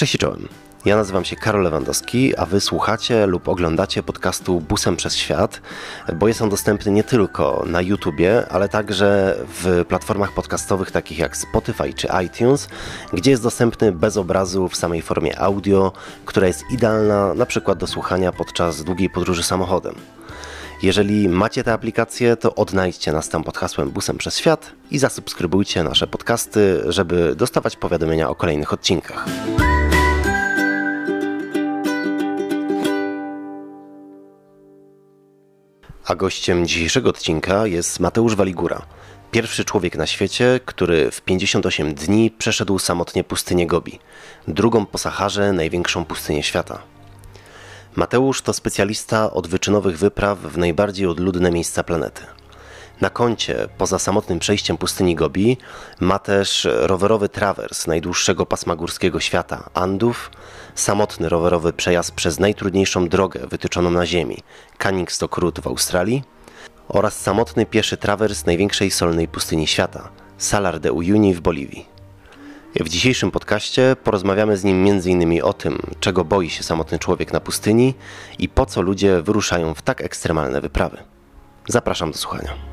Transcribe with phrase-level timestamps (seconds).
[0.00, 0.48] Cześć i czołem.
[0.84, 5.60] Ja nazywam się Karol Lewandowski, a wy słuchacie lub oglądacie podcastu Busem przez Świat,
[6.14, 11.36] bo jest on dostępny nie tylko na YouTubie, ale także w platformach podcastowych takich jak
[11.36, 12.68] Spotify czy iTunes,
[13.12, 15.92] gdzie jest dostępny bez obrazu w samej formie audio,
[16.24, 19.94] która jest idealna na przykład do słuchania podczas długiej podróży samochodem.
[20.82, 25.82] Jeżeli macie tę aplikację, to odnajdźcie nas tam pod hasłem Busem przez Świat i zasubskrybujcie
[25.82, 29.26] nasze podcasty, żeby dostawać powiadomienia o kolejnych odcinkach.
[36.10, 38.82] A gościem dzisiejszego odcinka jest Mateusz Waligura.
[39.30, 43.98] Pierwszy człowiek na świecie, który w 58 dni przeszedł samotnie pustynię Gobi,
[44.48, 46.82] drugą po Saharze największą pustynię świata.
[47.96, 52.22] Mateusz to specjalista od wyczynowych wypraw w najbardziej odludne miejsca planety.
[53.00, 55.56] Na koncie, poza samotnym przejściem pustyni Gobi,
[56.00, 60.30] ma też rowerowy trawers najdłuższego pasma górskiego świata Andów,
[60.74, 64.38] samotny rowerowy przejazd przez najtrudniejszą drogę wytyczoną na Ziemi
[64.78, 66.22] Canningstock Route w Australii
[66.88, 71.86] oraz samotny pieszy trawers największej solnej pustyni świata Salar de Uyuni w Boliwii.
[72.80, 75.42] W dzisiejszym podcaście porozmawiamy z nim m.in.
[75.42, 77.94] o tym, czego boi się samotny człowiek na pustyni
[78.38, 80.96] i po co ludzie wyruszają w tak ekstremalne wyprawy.
[81.68, 82.69] Zapraszam do słuchania.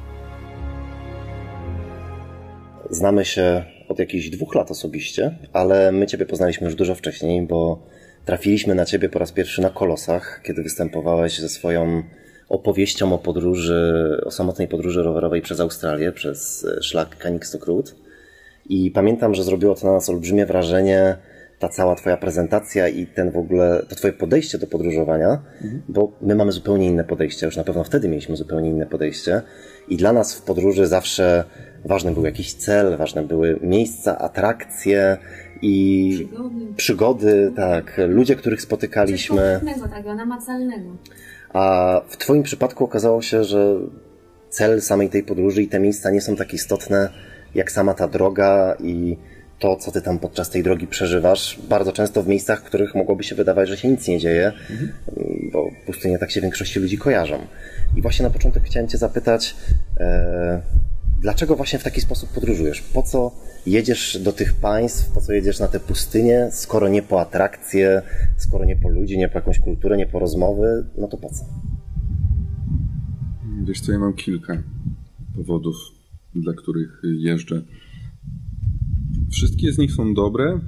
[2.90, 7.84] Znamy się od jakichś dwóch lat osobiście, ale my Ciebie poznaliśmy już dużo wcześniej, bo
[8.26, 12.04] trafiliśmy na Ciebie po raz pierwszy na Kolosach, kiedy występowałeś ze swoją
[12.50, 17.92] opowieścią o podróży, o samotnej podróży rowerowej przez Australię, przez szlak Canningstock Route.
[18.70, 21.18] I pamiętam, że zrobiło to na nas olbrzymie wrażenie,
[21.60, 25.82] ta cała Twoja prezentacja i ten w ogóle, to Twoje podejście do podróżowania, mhm.
[25.90, 29.42] bo my mamy zupełnie inne podejście, już na pewno wtedy mieliśmy zupełnie inne podejście.
[29.90, 31.44] I dla nas w podróży zawsze
[31.88, 35.18] ważny był jakiś cel, ważne były miejsca, atrakcje
[35.62, 39.60] i przygody, przygody tak, ludzie, których spotykaliśmy.
[39.64, 40.90] Coś tak, namacalnego.
[41.54, 43.76] A w Twoim przypadku okazało się, że
[44.50, 47.10] cel samej tej podróży i te miejsca nie są tak istotne,
[47.56, 49.18] jak sama ta droga i
[49.60, 53.24] to, co ty tam podczas tej drogi przeżywasz, bardzo często w miejscach, w których mogłoby
[53.24, 54.92] się wydawać, że się nic nie dzieje, mhm.
[55.54, 57.40] bo pustynie tak się większości ludzi kojarzą.
[57.96, 59.56] I właśnie na początek chciałem cię zapytać,
[60.00, 60.62] e,
[61.22, 62.82] dlaczego właśnie w taki sposób podróżujesz?
[62.82, 63.32] Po co
[63.66, 68.02] jedziesz do tych państw, po co jedziesz na te pustynie, skoro nie po atrakcje,
[68.38, 71.46] skoro nie po ludzi, nie po jakąś kulturę, nie po rozmowy, no to po co?
[73.64, 74.64] Wiesz co, ja mam kilka
[75.36, 75.76] powodów,
[76.36, 77.62] dla których jeżdżę.
[79.32, 80.60] Wszystkie z nich są dobre,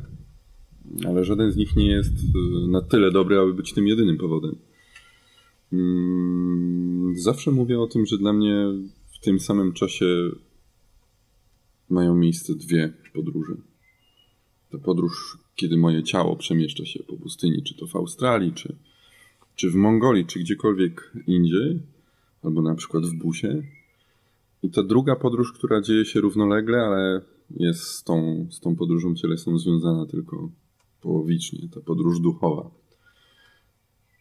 [1.08, 4.56] ale żaden z nich nie jest e, na tyle dobry, aby być tym jedynym powodem.
[5.74, 8.66] Mm, zawsze mówię o tym, że dla mnie
[9.20, 10.06] w tym samym czasie
[11.90, 13.54] mają miejsce dwie podróże.
[14.72, 18.76] Ta podróż, kiedy moje ciało przemieszcza się po pustyni, czy to w Australii, czy,
[19.56, 21.80] czy w Mongolii, czy gdziekolwiek indziej,
[22.44, 23.64] albo na przykład w busie.
[24.64, 29.16] I ta druga podróż, która dzieje się równolegle, ale jest z tą, z tą podróżą
[29.16, 30.50] cielesną związana tylko
[31.02, 32.72] połowicznie, ta podróż duchowa.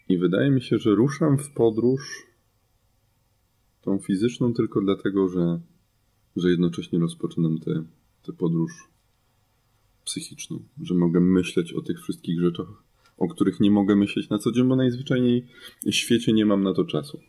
[0.09, 2.28] I wydaje mi się, że ruszam w podróż
[3.89, 5.61] tą fizyczną tylko dlatego, że,
[6.37, 8.73] że jednocześnie rozpoczynam tę podróż
[10.05, 12.67] psychiczną, że mogę myśleć o tych wszystkich rzeczach,
[13.19, 15.47] o których nie mogę myśleć na co dzień, bo najzwyczajniej
[15.87, 17.21] w świecie nie mam na to czasu.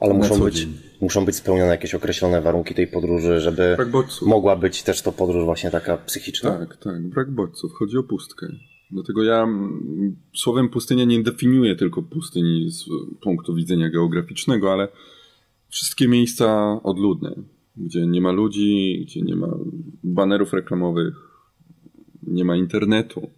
[0.00, 0.68] Ale muszą być,
[1.00, 3.76] muszą być spełnione jakieś określone warunki tej podróży, żeby
[4.22, 6.58] mogła być też to podróż właśnie taka psychiczna.
[6.58, 7.08] Tak, tak.
[7.08, 7.72] Brak bodźców.
[7.72, 8.46] Chodzi o pustkę.
[8.90, 9.48] Dlatego ja
[10.34, 12.84] słowem pustynia nie definiuję tylko pustyni z
[13.22, 14.88] punktu widzenia geograficznego, ale
[15.72, 17.34] wszystkie miejsca odludne,
[17.76, 19.48] gdzie nie ma ludzi, gdzie nie ma
[20.04, 21.14] banerów reklamowych,
[22.22, 23.30] nie ma internetu.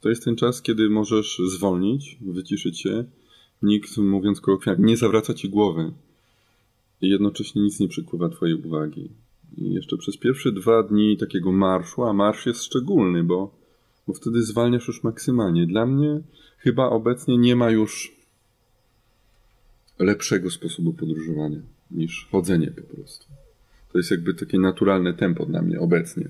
[0.00, 3.04] To jest ten czas, kiedy możesz zwolnić, wyciszyć się.
[3.62, 5.92] Nikt, mówiąc kolokwialnie, nie zawraca ci głowy
[7.00, 9.08] i jednocześnie nic nie przykuwa twojej uwagi.
[9.56, 13.54] I jeszcze przez pierwsze dwa dni takiego marszu, a marsz jest szczególny, bo,
[14.06, 15.66] bo wtedy zwalniasz już maksymalnie.
[15.66, 16.20] Dla mnie
[16.58, 18.16] chyba obecnie nie ma już
[19.98, 23.26] lepszego sposobu podróżowania niż chodzenie po prostu.
[23.92, 26.28] To jest jakby takie naturalne tempo dla mnie obecnie.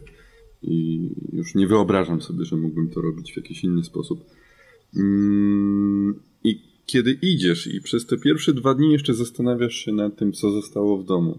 [0.63, 4.25] I już nie wyobrażam sobie, że mógłbym to robić w jakiś inny sposób.
[4.97, 10.33] Mm, I kiedy idziesz i przez te pierwsze dwa dni jeszcze zastanawiasz się nad tym,
[10.33, 11.39] co zostało w domu,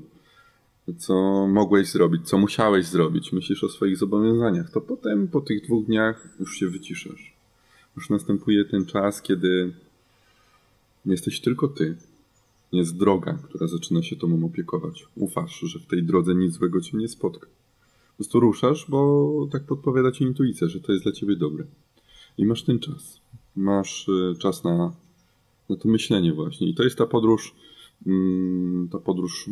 [0.98, 5.86] co mogłeś zrobić, co musiałeś zrobić, myślisz o swoich zobowiązaniach, to potem po tych dwóch
[5.86, 7.34] dniach już się wyciszasz.
[7.98, 9.74] Już następuje ten czas, kiedy
[11.06, 11.96] jesteś tylko ty.
[12.76, 15.08] Jest droga, która zaczyna się tobą opiekować.
[15.16, 17.48] Ufasz, że w tej drodze nic złego cię nie spotka.
[18.08, 21.66] Po prostu ruszasz, bo tak podpowiada ci intuicja, że to jest dla ciebie dobre.
[22.38, 23.22] I masz ten czas.
[23.56, 24.94] Masz y, czas na,
[25.70, 26.70] na to myślenie właśnie.
[26.70, 27.56] I to jest ta podróż,
[28.08, 29.50] mm, ta podróż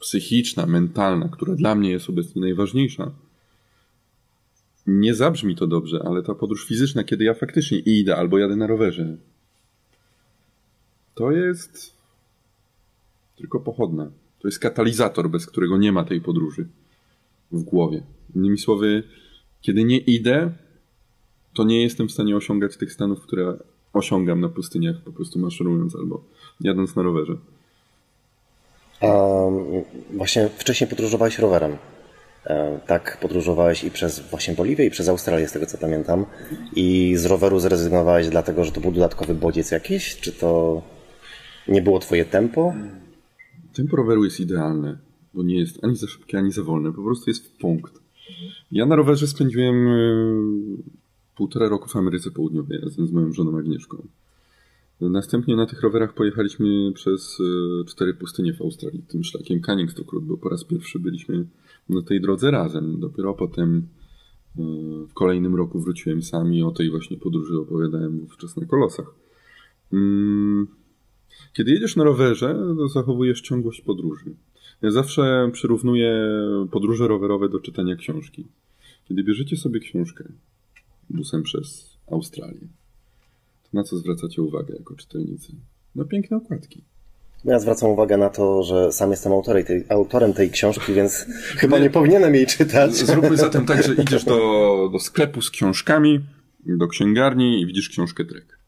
[0.00, 3.12] psychiczna, mentalna, która dla mnie jest obecnie najważniejsza.
[4.86, 8.66] Nie zabrzmi to dobrze, ale ta podróż fizyczna, kiedy ja faktycznie idę albo jadę na
[8.66, 9.16] rowerze,
[11.14, 11.99] to jest
[13.40, 14.10] tylko pochodna.
[14.38, 16.66] To jest katalizator, bez którego nie ma tej podróży
[17.52, 18.02] w głowie.
[18.36, 19.02] Innymi słowy,
[19.60, 20.52] kiedy nie idę,
[21.54, 23.58] to nie jestem w stanie osiągać tych stanów, które
[23.92, 26.24] osiągam na pustyniach, po prostu maszerując albo
[26.60, 27.36] jadąc na rowerze.
[29.00, 29.06] A
[30.10, 31.76] właśnie wcześniej podróżowałeś rowerem.
[32.86, 36.26] Tak, podróżowałeś i przez właśnie Boliwię, i przez Australię, z tego co pamiętam.
[36.76, 40.16] I z roweru zrezygnowałeś dlatego, że to był dodatkowy bodziec jakiś?
[40.20, 40.82] Czy to
[41.68, 42.74] nie było twoje tempo?
[43.72, 44.98] Tempo roweru jest idealne,
[45.34, 46.92] bo nie jest ani za szybkie, ani za wolne.
[46.92, 48.00] Po prostu jest w punkt.
[48.72, 49.92] Ja na rowerze spędziłem e,
[51.36, 54.06] półtora roku w Ameryce Południowej razem z moją żoną Agnieszką.
[55.00, 60.24] Następnie na tych rowerach pojechaliśmy przez e, cztery pustynie w Australii, tym szlakiem Canning Road,
[60.24, 61.46] bo po raz pierwszy byliśmy
[61.88, 63.00] na tej drodze razem.
[63.00, 63.88] Dopiero potem
[64.58, 64.62] e,
[65.08, 69.14] w kolejnym roku wróciłem sam i o tej właśnie podróży opowiadałem wówczas na kolosach.
[71.52, 74.34] Kiedy jedziesz na rowerze, to zachowujesz ciągłość podróży.
[74.82, 76.28] Ja zawsze przyrównuję
[76.70, 78.46] podróże rowerowe do czytania książki.
[79.08, 80.24] Kiedy bierzecie sobie książkę
[81.10, 82.68] busem przez Australię,
[83.62, 85.52] to na co zwracacie uwagę jako czytelnicy?
[85.94, 86.82] Na piękne okładki.
[87.44, 91.26] Ja zwracam uwagę na to, że sam jestem autorem tej, autorem tej książki, więc
[91.60, 92.94] chyba nie powinienem jej czytać.
[92.94, 96.20] Zróbmy zatem tak, że idziesz do, do sklepu z książkami,
[96.66, 98.58] do księgarni i widzisz książkę Trek.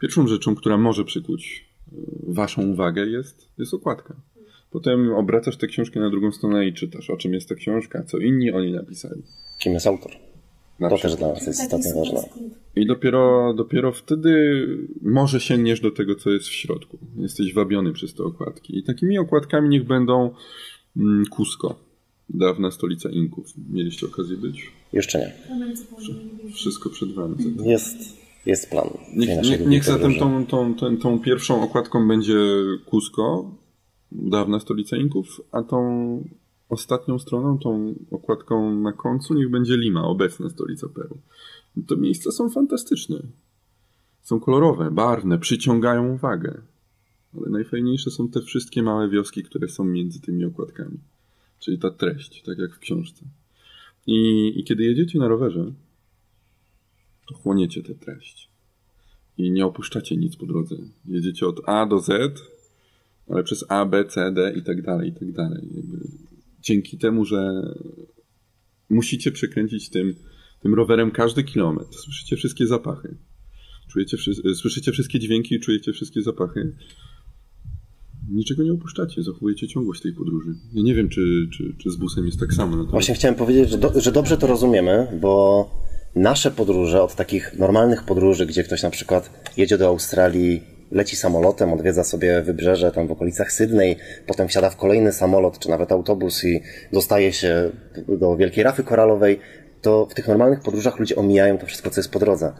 [0.00, 1.65] Pierwszą rzeczą, która może przykuć
[2.28, 4.16] waszą uwagę jest, jest okładka.
[4.70, 8.18] Potem obracasz tę książkę na drugą stronę i czytasz, o czym jest ta książka, co
[8.18, 9.22] inni o niej napisali.
[9.58, 10.12] Kim jest autor?
[10.80, 11.12] Na To przykład.
[11.12, 12.20] też dla nas jest istotnie ważne.
[12.76, 14.66] I dopiero, dopiero wtedy
[15.02, 16.98] może sięgniesz do tego, co jest w środku.
[17.18, 18.78] Jesteś wabiony przez te okładki.
[18.78, 20.30] I takimi okładkami niech będą
[20.96, 21.74] mm, Cusco,
[22.28, 23.46] dawna stolica Inków.
[23.72, 24.72] Mieliście okazję być?
[24.92, 25.32] Jeszcze nie.
[26.52, 27.34] Wszystko przed wami.
[27.64, 27.96] Jest,
[28.46, 28.88] jest plan.
[29.16, 32.38] Niech, naszej niech, zatem tą, tą, tą, tą pierwszą okładką będzie
[32.90, 33.50] Cusco,
[34.12, 36.24] dawna stolica Inków, a tą
[36.68, 41.18] ostatnią stroną, tą okładką na końcu, niech będzie Lima, obecna stolica Peru.
[41.88, 43.22] Te miejsca są fantastyczne.
[44.22, 46.62] Są kolorowe, barwne, przyciągają uwagę.
[47.36, 50.98] Ale najfajniejsze są te wszystkie małe wioski, które są między tymi okładkami.
[51.58, 53.24] Czyli ta treść, tak jak w książce.
[54.06, 55.72] I, i kiedy jedziecie na rowerze,
[57.28, 58.50] to chłoniecie tę treść
[59.38, 60.76] i nie opuszczacie nic po drodze.
[61.04, 62.40] Jedziecie od A do Z,
[63.28, 65.68] ale przez A, B, C, D i tak dalej, i tak dalej.
[66.60, 67.62] Dzięki temu, że
[68.90, 70.14] musicie przekręcić tym,
[70.60, 73.16] tym rowerem każdy kilometr, słyszycie wszystkie zapachy,
[73.88, 74.16] czujecie,
[74.54, 76.76] słyszycie wszystkie dźwięki i czujecie wszystkie zapachy.
[78.30, 80.54] Niczego nie opuszczacie, zachowujecie ciągłość tej podróży.
[80.74, 82.70] Ja nie wiem, czy, czy, czy z busem jest tak samo.
[82.70, 85.70] Natomiast Właśnie chciałem powiedzieć, że, do, że dobrze to rozumiemy, bo
[86.16, 91.72] nasze podróże od takich normalnych podróży, gdzie ktoś na przykład jedzie do Australii, leci samolotem,
[91.72, 93.96] odwiedza sobie wybrzeże tam w okolicach Sydney,
[94.26, 97.70] potem wsiada w kolejny samolot czy nawet autobus i dostaje się
[98.08, 99.40] do wielkiej rafy koralowej,
[99.82, 102.52] to w tych normalnych podróżach ludzie omijają to wszystko, co jest po drodze.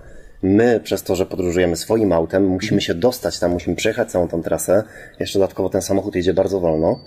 [0.42, 4.42] My, przez to, że podróżujemy swoim autem, musimy się dostać tam, musimy przejechać całą tą
[4.42, 4.82] trasę.
[5.20, 7.00] Jeszcze dodatkowo ten samochód jedzie bardzo wolno.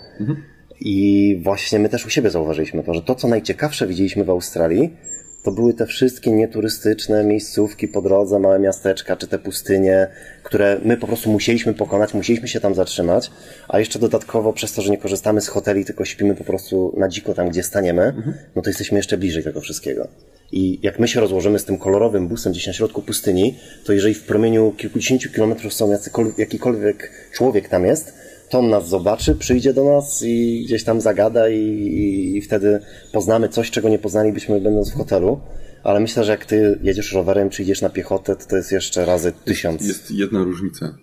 [0.82, 4.98] I właśnie my też u siebie zauważyliśmy to, że to, co najciekawsze widzieliśmy w Australii,
[5.44, 10.08] to były te wszystkie nieturystyczne miejscówki po drodze, małe miasteczka, czy te pustynie,
[10.44, 13.32] które my po prostu musieliśmy pokonać, musieliśmy się tam zatrzymać,
[13.68, 17.10] a jeszcze dodatkowo przez to, że nie korzystamy z hoteli, tylko śpimy po prostu na
[17.10, 18.14] dziko tam, gdzie staniemy,
[18.56, 20.08] no to jesteśmy jeszcze bliżej tego wszystkiego.
[20.52, 24.14] I jak my się rozłożymy z tym kolorowym busem gdzieś na środku pustyni, to jeżeli
[24.14, 25.98] w promieniu kilkudziesięciu kilometrów są
[26.38, 28.14] jakikolwiek człowiek tam jest,
[28.50, 32.80] to on nas zobaczy, przyjdzie do nas i gdzieś tam zagada i, i, i wtedy
[33.14, 35.42] poznamy coś, czego nie poznalibyśmy będąc w hotelu.
[35.84, 39.06] Ale myślę, że jak ty jedziesz rowerem czy idziesz na piechotę, to to jest jeszcze
[39.06, 39.88] razy tysiąc.
[39.88, 40.98] Jest jedna różnica.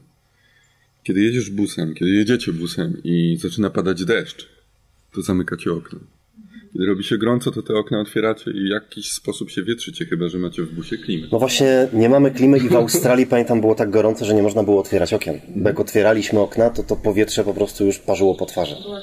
[1.02, 4.48] Kiedy jedziesz busem, kiedy jedziecie busem i zaczyna padać deszcz,
[5.14, 5.98] to zamykacie okno.
[6.76, 10.28] Kiedy robi się gorąco, to te okna otwieracie i w jakiś sposób się wietrzycie, chyba
[10.28, 11.26] że macie w busie klimę.
[11.32, 14.62] No właśnie, nie mamy klimy i w Australii pamiętam było tak gorąco, że nie można
[14.62, 15.40] było otwierać okien.
[15.56, 18.74] Bo jak otwieraliśmy okna, to to powietrze po prostu już parzyło po twarzy.
[18.82, 19.00] Była.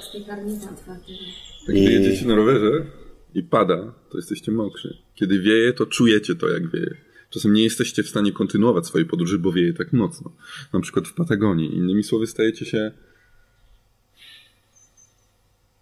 [1.68, 2.86] Kiedy I- jedziecie na rowerze
[3.34, 4.98] i pada, to jesteście mokrzy.
[5.15, 6.96] Kiedy wieje, to czujecie to, jak wieje.
[7.30, 10.32] Czasem nie jesteście w stanie kontynuować swojej podróży, bo wieje tak mocno.
[10.74, 11.75] Na przykład w Patagonii.
[11.75, 12.92] Innymi słowy, stajecie się...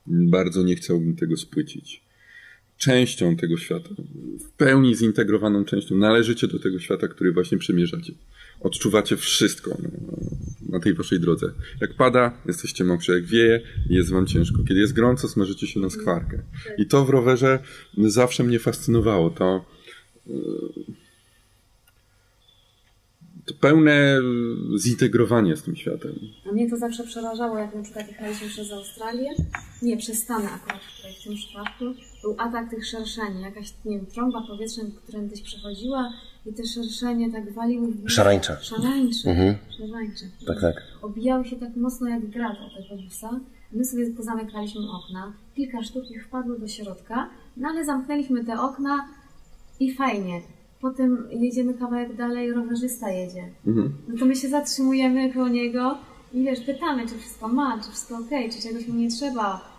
[0.07, 2.01] Bardzo nie chciałbym tego spłycić.
[2.81, 3.89] częścią tego świata,
[4.39, 5.97] w pełni zintegrowaną częścią.
[5.97, 8.13] Należycie do tego świata, który właśnie przemierzacie.
[8.59, 9.77] Odczuwacie wszystko
[10.69, 11.53] na tej waszej drodze.
[11.81, 14.63] Jak pada, jesteście mokrzy, jak wieje, jest wam ciężko.
[14.67, 16.43] Kiedy jest gorąco, smażycie się na skwarkę.
[16.77, 17.59] I to w rowerze
[17.97, 19.29] zawsze mnie fascynowało.
[19.29, 19.65] To
[23.53, 24.19] to pełne
[24.77, 26.11] zintegrowanie z tym światem.
[26.49, 29.29] A mnie to zawsze przerażało, jak na przykład jechaliśmy przez Australię,
[29.81, 31.85] nie, przez Stany akurat tutaj w tym przypadku,
[32.21, 36.13] był atak tych szerszeni, jakaś, nie wiem, trąba powietrzna, którym gdzieś przechodziła
[36.45, 38.57] i te szerszenie tak waliły w Szarańcze.
[38.61, 39.55] Szarańcze, Mhm.
[39.77, 40.25] szarańcze.
[40.47, 40.75] Tak, tak.
[41.01, 43.39] Obijały się tak mocno jak grata tego busa.
[43.71, 49.07] My sobie pozamykaliśmy okna, kilka sztuk ich wpadło do środka, no ale zamknęliśmy te okna
[49.79, 50.41] i fajnie.
[50.81, 53.43] Potem jedziemy kawałek dalej, rowerzysta jedzie.
[53.67, 53.93] Mhm.
[54.07, 55.97] No to my się zatrzymujemy koło niego
[56.33, 59.71] i wiesz, pytamy, czy wszystko ma, czy wszystko okej, czy czegoś mu nie trzeba,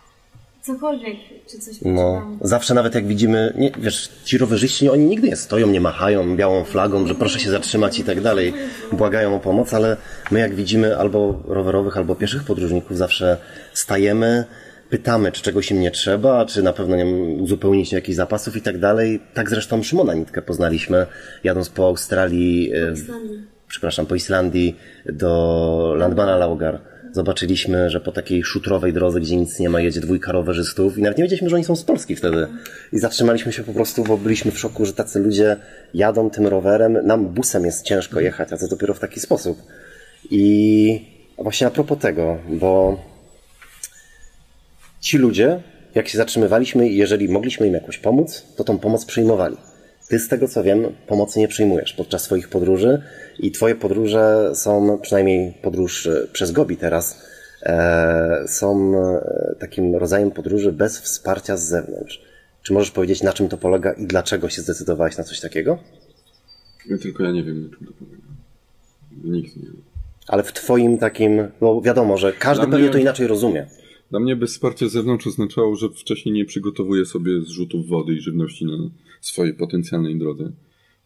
[0.62, 1.16] cokolwiek,
[1.50, 5.66] czy coś No, zawsze nawet jak widzimy, nie, wiesz, ci rowerzyści, oni nigdy nie stoją,
[5.66, 8.54] nie machają białą flagą, że proszę się zatrzymać i tak dalej,
[8.92, 9.96] błagają o pomoc, ale
[10.30, 13.36] my jak widzimy albo rowerowych, albo pieszych podróżników zawsze
[13.72, 14.44] stajemy,
[14.92, 17.06] pytamy, czy czegoś im nie trzeba, czy na pewno nie
[17.42, 19.20] uzupełnić jakichś zapasów i tak dalej.
[19.34, 21.06] Tak zresztą Szymona Nitkę poznaliśmy,
[21.44, 23.42] jadąc po Australii, e, Islandii.
[23.68, 26.80] przepraszam, po Islandii do Landmana Laugar.
[27.12, 31.18] Zobaczyliśmy, że po takiej szutrowej drodze, gdzie nic nie ma, jedzie dwójka rowerzystów i nawet
[31.18, 32.46] nie wiedzieliśmy, że oni są z Polski wtedy.
[32.92, 35.56] I zatrzymaliśmy się po prostu, bo byliśmy w szoku, że tacy ludzie
[35.94, 36.98] jadą tym rowerem.
[37.06, 39.62] Nam busem jest ciężko jechać, a to dopiero w taki sposób.
[40.30, 41.06] I
[41.38, 42.98] właśnie a propos tego, bo
[45.02, 45.62] ci ludzie,
[45.94, 49.56] jak się zatrzymywaliśmy i jeżeli mogliśmy im jakoś pomóc, to tą pomoc przyjmowali.
[50.08, 53.02] Ty z tego co wiem, pomocy nie przyjmujesz podczas swoich podróży
[53.38, 57.26] i twoje podróże są, przynajmniej podróż e, przez Gobi teraz,
[57.62, 62.22] e, są e, takim rodzajem podróży bez wsparcia z zewnątrz.
[62.62, 65.78] Czy możesz powiedzieć, na czym to polega i dlaczego się zdecydowałeś na coś takiego?
[66.90, 68.22] Ja tylko ja nie wiem, na czym to polega.
[69.24, 69.72] Nikt nie wie.
[70.28, 73.66] Ale w twoim takim, bo wiadomo, że każdy pewnie to inaczej rozumie.
[74.12, 78.20] Dla mnie bez wsparcia z zewnątrz oznaczało, że wcześniej nie przygotowuję sobie zrzutów wody i
[78.20, 78.90] żywności na
[79.20, 80.52] swojej potencjalnej drodze,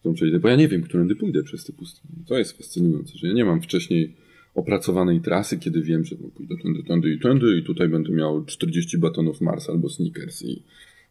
[0.00, 2.14] którą przejdę, bo ja nie wiem, którędy pójdę przez te pustynie.
[2.26, 4.14] To jest fascynujące, że ja nie mam wcześniej
[4.54, 8.98] opracowanej trasy, kiedy wiem, że pójdę tędy, tędy i tędy i tutaj będę miał 40
[8.98, 10.62] batonów Mars albo Snickers i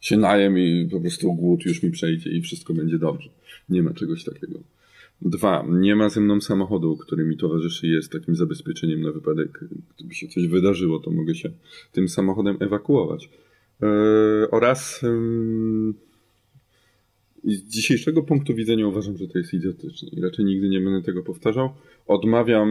[0.02, 3.30] się najem i po prostu głód już mi przejdzie i wszystko będzie dobrze.
[3.70, 4.60] Nie ma czegoś takiego.
[5.22, 9.60] Dwa, nie ma ze mną samochodu, który mi towarzyszy jest takim zabezpieczeniem na wypadek,
[9.98, 11.52] gdyby się coś wydarzyło, to mogę się
[11.92, 13.30] tym samochodem ewakuować.
[13.82, 13.90] Eee,
[14.52, 15.02] oraz
[17.46, 21.02] i z dzisiejszego punktu widzenia uważam, że to jest idiotyczne i raczej nigdy nie będę
[21.02, 21.70] tego powtarzał.
[22.08, 22.70] Odmawiam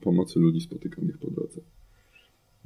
[0.00, 1.60] pomocy ludzi spotykanych po drodze.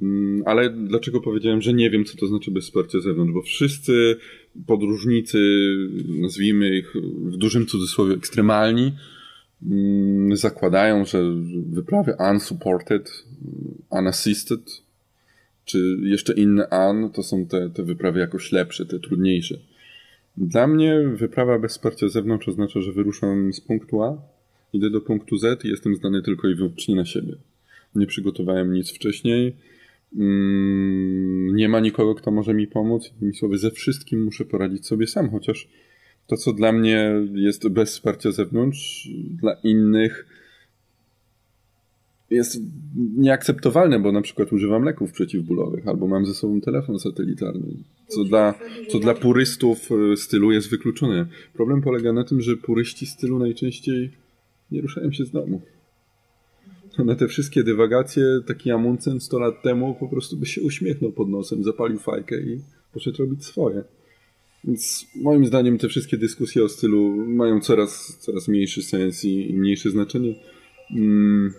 [0.01, 3.33] Mm, Ale dlaczego powiedziałem, że nie wiem, co to znaczy bez wsparcia z zewnątrz?
[3.33, 4.15] Bo wszyscy
[4.67, 5.39] podróżnicy,
[6.07, 6.93] nazwijmy ich
[7.25, 8.93] w dużym cudzysłowie ekstremalni,
[9.63, 11.23] mm, zakładają, że
[11.69, 13.25] wyprawy unsupported,
[13.89, 14.81] unassisted,
[15.65, 19.57] czy jeszcze inne un, to są te, te wyprawy jakoś lepsze, te trudniejsze.
[20.37, 24.17] Dla mnie wyprawa bez wsparcia zewnątrz oznacza, że wyruszam z punktu A,
[24.73, 27.35] idę do punktu Z i jestem zdany tylko i wyłącznie na siebie.
[27.95, 29.55] Nie przygotowałem nic wcześniej.
[30.15, 33.11] Mm, Nie ma nikogo, kto może mi pomóc.
[33.17, 35.67] Innymi słowy, ze wszystkim muszę poradzić sobie sam, chociaż
[36.27, 40.25] to, co dla mnie jest bez wsparcia zewnątrz, dla innych
[42.29, 42.61] jest
[43.17, 47.67] nieakceptowalne, bo na przykład używam leków przeciwbólowych albo mam ze sobą telefon satelitarny,
[48.07, 48.53] co dla,
[48.89, 51.25] co dla purystów y, stylu jest wykluczone.
[51.53, 54.11] Problem polega na tym, że puryści stylu najczęściej
[54.71, 55.61] nie ruszają się z domu.
[56.97, 61.29] Na te wszystkie dywagacje taki Amundsen 100 lat temu po prostu by się uśmiechnął pod
[61.29, 62.59] nosem, zapalił fajkę i
[62.93, 63.83] poszedł robić swoje.
[64.63, 69.53] Więc moim zdaniem te wszystkie dyskusje o stylu mają coraz, coraz mniejszy sens i, i
[69.53, 70.35] mniejsze znaczenie.
[70.95, 71.53] Mm,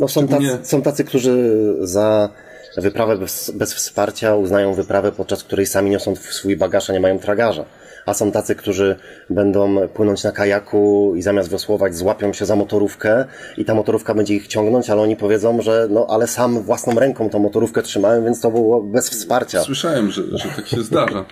[0.00, 2.32] No są tacy, Szczególnie- są tacy, którzy za
[2.76, 7.18] wyprawę bez, bez wsparcia uznają wyprawę, podczas której sami niosą swój bagaż, a nie mają
[7.18, 7.64] tragarza.
[8.06, 8.96] A są tacy, którzy
[9.30, 13.24] będą płynąć na kajaku i zamiast wiosłować złapią się za motorówkę
[13.58, 17.30] i ta motorówka będzie ich ciągnąć, ale oni powiedzą, że no ale sam własną ręką
[17.30, 19.60] tą motorówkę trzymałem, więc to było bez wsparcia.
[19.60, 21.24] Słyszałem, że, że tak się zdarza.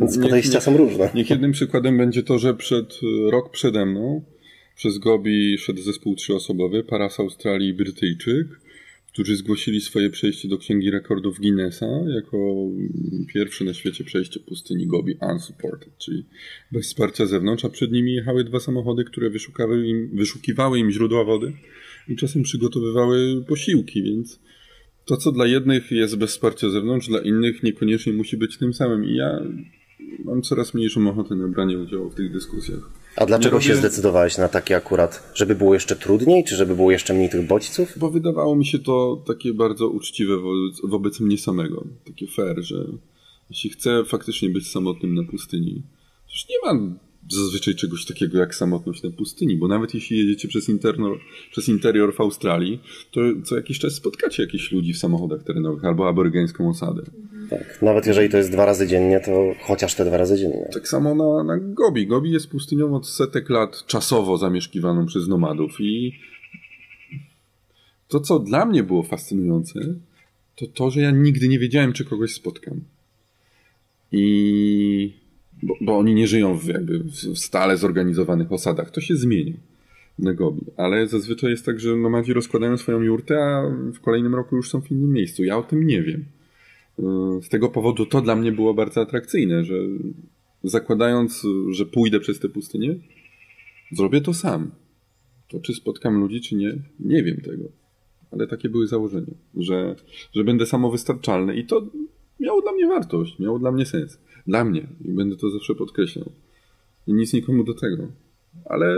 [0.00, 1.10] Więc podejścia są różne.
[1.14, 2.94] Niech jednym przykładem będzie to, że przed
[3.30, 4.22] rok przede mną
[4.76, 8.46] przez Gobi szedł zespół trzyosobowy, para z Australii i Brytyjczyk,
[9.14, 12.56] którzy zgłosili swoje przejście do Księgi Rekordów Guinnessa jako
[13.34, 16.24] pierwsze na świecie przejście pustyni Gobi unsupported, czyli
[16.72, 20.90] bez wsparcia z zewnątrz, a przed nimi jechały dwa samochody, które wyszukały im, wyszukiwały im
[20.90, 21.52] źródła wody
[22.08, 24.40] i czasem przygotowywały posiłki, więc
[25.04, 28.74] To, co dla jednych jest bez wsparcia z zewnątrz, dla innych niekoniecznie musi być tym
[28.74, 29.04] samym.
[29.04, 29.40] I ja
[30.24, 33.03] mam coraz mniejszą ochotę na branie udziału w tych dyskusjach.
[33.16, 35.32] A dlaczego Nie się robię- zdecydowałeś na takie akurat?
[35.34, 37.92] Żeby było jeszcze trudniej, czy żeby było jeszcze mniej tych bodźców?
[37.98, 41.84] Bo wydawało mi się to takie bardzo uczciwe wobec, wobec mnie samego.
[42.06, 42.84] Takie fair, że
[43.50, 45.82] jeśli chcę faktycznie być samotnym na pustyni,
[46.26, 46.94] przecież nie ma
[47.30, 51.16] zazwyczaj czegoś takiego jak samotność na pustyni, bo nawet jeśli jedziecie przez, interno,
[51.50, 56.08] przez interior w Australii, to co jakiś czas spotkacie jakichś ludzi w samochodach terenowych albo
[56.08, 57.02] aborygeńską osadę.
[57.50, 57.82] Tak.
[57.82, 60.68] Nawet jeżeli to jest dwa razy dziennie, to chociaż te dwa razy dziennie.
[60.72, 62.06] Tak samo na, na Gobi.
[62.06, 66.12] Gobi jest pustynią od setek lat czasowo zamieszkiwaną przez nomadów i
[68.08, 69.80] to, co dla mnie było fascynujące,
[70.56, 72.80] to to, że ja nigdy nie wiedziałem, czy kogoś spotkam.
[74.12, 75.23] I
[75.64, 78.90] bo, bo oni nie żyją w, jakby w stale zorganizowanych osadach.
[78.90, 79.56] To się zmienia
[80.18, 80.60] na Gobi.
[80.76, 83.62] Ale zazwyczaj jest tak, że nomadzi rozkładają swoją jurtę, a
[83.94, 85.44] w kolejnym roku już są w innym miejscu.
[85.44, 86.24] Ja o tym nie wiem.
[86.98, 89.74] Yy, Z tego powodu to dla mnie było bardzo atrakcyjne, że
[90.64, 92.94] zakładając, że pójdę przez tę pustynię,
[93.92, 94.70] zrobię to sam.
[95.48, 97.64] To czy spotkam ludzi, czy nie, nie wiem tego.
[98.30, 99.96] Ale takie były założenia, że,
[100.34, 101.86] że będę samowystarczalny i to
[102.40, 104.18] miało dla mnie wartość, miało dla mnie sens.
[104.46, 104.86] Dla mnie.
[105.04, 106.32] I będę to zawsze podkreślał.
[107.06, 108.08] I nic nikomu do tego.
[108.64, 108.96] Ale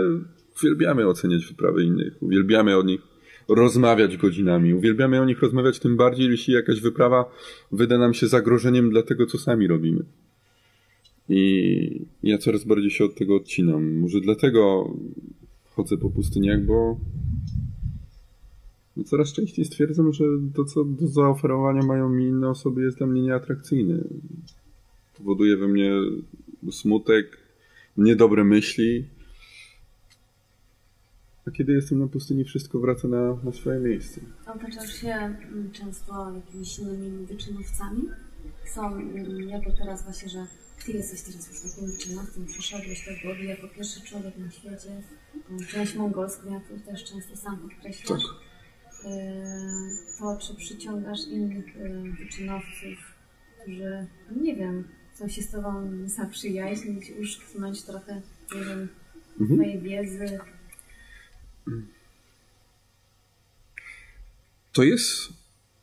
[0.57, 3.01] uwielbiamy oceniać wyprawy innych, uwielbiamy o nich
[3.47, 7.25] rozmawiać godzinami, uwielbiamy o nich rozmawiać tym bardziej, jeśli jakaś wyprawa
[7.71, 10.03] wyda nam się zagrożeniem dla tego, co sami robimy.
[11.29, 13.99] I ja coraz bardziej się od tego odcinam.
[13.99, 14.93] Może dlatego
[15.69, 16.99] chodzę po pustyniach, bo
[18.97, 20.25] no coraz częściej stwierdzam, że
[20.55, 24.03] to, co do zaoferowania mają mi inne osoby, jest dla mnie nieatrakcyjne.
[25.17, 25.91] Powoduje we mnie
[26.71, 27.37] smutek,
[27.97, 29.07] niedobre myśli.
[31.47, 34.21] A kiedy jestem na pustyni, wszystko wraca na, na swoje miejsce.
[34.55, 38.01] Otaczasz się mm, często jakimiś innymi wyczynowcami?
[38.65, 40.47] Są, mm, jako teraz właśnie, że
[40.85, 44.89] Ty jesteś teraz już takim wyczynowcem, przeszedłeś do głowy jako pierwszy człowiek na świecie,
[45.49, 48.23] mm, część mongolską, jak to też często sam podkreślasz.
[48.23, 48.47] Tak.
[49.03, 49.11] Yy,
[50.19, 52.97] To czy przyciągasz innych yy, wyczynowców,
[53.61, 54.07] którzy,
[54.41, 54.83] nie wiem,
[55.17, 58.21] chcą się z Tobą zaprzyjaźnić, uszknąć trochę,
[58.55, 58.87] nie wiem,
[59.39, 59.59] Mhm.
[59.59, 60.39] Twojej wiedzy,
[64.73, 65.29] To jest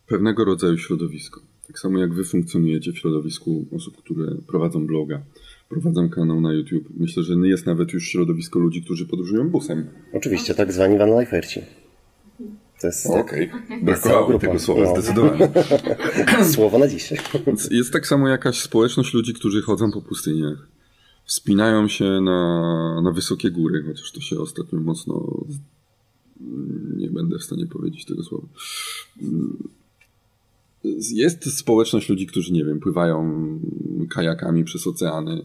[0.07, 1.41] pewnego rodzaju środowisko.
[1.67, 5.23] Tak samo jak wy funkcjonujecie w środowisku osób, które prowadzą bloga,
[5.69, 6.89] prowadzą kanał na YouTube.
[6.97, 9.89] Myślę, że jest nawet już środowisko ludzi, którzy podróżują busem.
[10.13, 11.61] Oczywiście, tak zwani vanliferci.
[12.85, 14.47] To jest Okej, cała brakowało grupa.
[14.47, 14.93] tego słowa, No.
[15.03, 15.49] zdecydowanie.
[16.55, 17.19] słowo na dzisiaj.
[17.47, 20.69] Więc jest tak samo jakaś społeczność ludzi, którzy chodzą po pustyniach,
[21.25, 25.45] wspinają się na, na wysokie góry, chociaż to się ostatnio mocno.
[26.97, 28.47] Nie będę w stanie powiedzieć tego słowa.
[31.15, 33.49] Jest społeczność ludzi, którzy, nie wiem, pływają
[34.11, 35.43] kajakami przez oceany.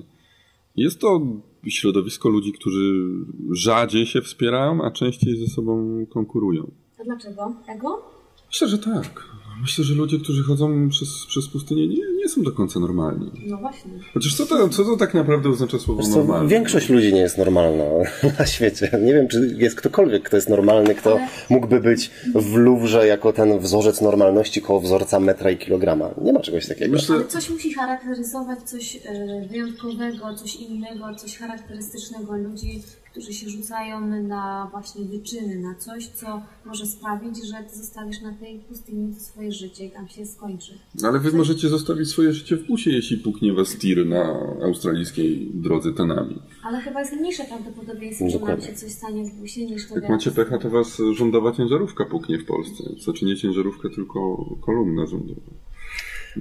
[0.75, 1.21] Jest to
[1.67, 3.03] środowisko ludzi, którzy
[3.51, 6.71] rzadziej się wspierają, a częściej ze sobą konkurują.
[6.99, 7.53] A dlaczego?
[7.67, 8.01] Ego?
[8.47, 9.23] Myślę, że tak.
[9.61, 13.31] Myślę, że ludzie, którzy chodzą przez, przez pustynię, nie, nie są do końca normalni.
[13.47, 13.91] No właśnie.
[14.13, 16.49] Chociaż co to, co to tak naprawdę oznacza słowo Wiesz co, normalny?
[16.49, 17.83] większość ludzi nie jest normalna
[18.39, 18.91] na świecie.
[19.03, 23.33] Nie wiem, czy jest ktokolwiek, kto jest normalny, kto Ale- mógłby być w Louvre jako
[23.33, 26.09] ten wzorzec normalności koło wzorca metra i kilograma.
[26.21, 26.91] Nie ma czegoś takiego.
[26.93, 33.49] Myślę, Ale coś musi charakteryzować, coś e, wyjątkowego, coś innego, coś charakterystycznego ludzi, którzy się
[33.49, 39.13] rzucają na właśnie wyczyny, na coś, co może sprawić, że ty zostawisz na tej pustyni
[39.15, 40.73] to swoje życie i tam się skończy.
[41.03, 45.93] ale wy możecie zostawić swoje życie w busie, jeśli puknie was tir na australijskiej drodze
[45.93, 46.41] Tanami.
[46.63, 50.03] Ale chyba jest mniejsze prawdopodobieństwo, że nam się coś stanie w busie niż to Jak
[50.03, 50.11] wiatr.
[50.13, 52.83] macie pecha, to was rządowa ciężarówka puknie w Polsce.
[53.03, 55.41] Znaczy nie ciężarówka, tylko kolumna rządowa.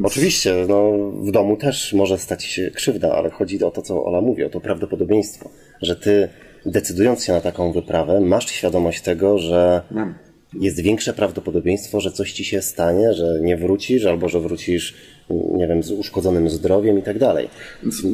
[0.03, 4.21] Oczywiście, no, w domu też może stać się krzywda, ale chodzi o to, co Ola
[4.21, 5.51] mówi, o to prawdopodobieństwo,
[5.83, 6.29] że ty
[6.71, 10.15] decydując się na taką wyprawę, masz świadomość tego, że Mam.
[10.55, 14.95] jest większe prawdopodobieństwo, że coś ci się stanie, że nie wrócisz, albo że wrócisz,
[15.31, 17.49] nie wiem, z uszkodzonym zdrowiem i tak dalej.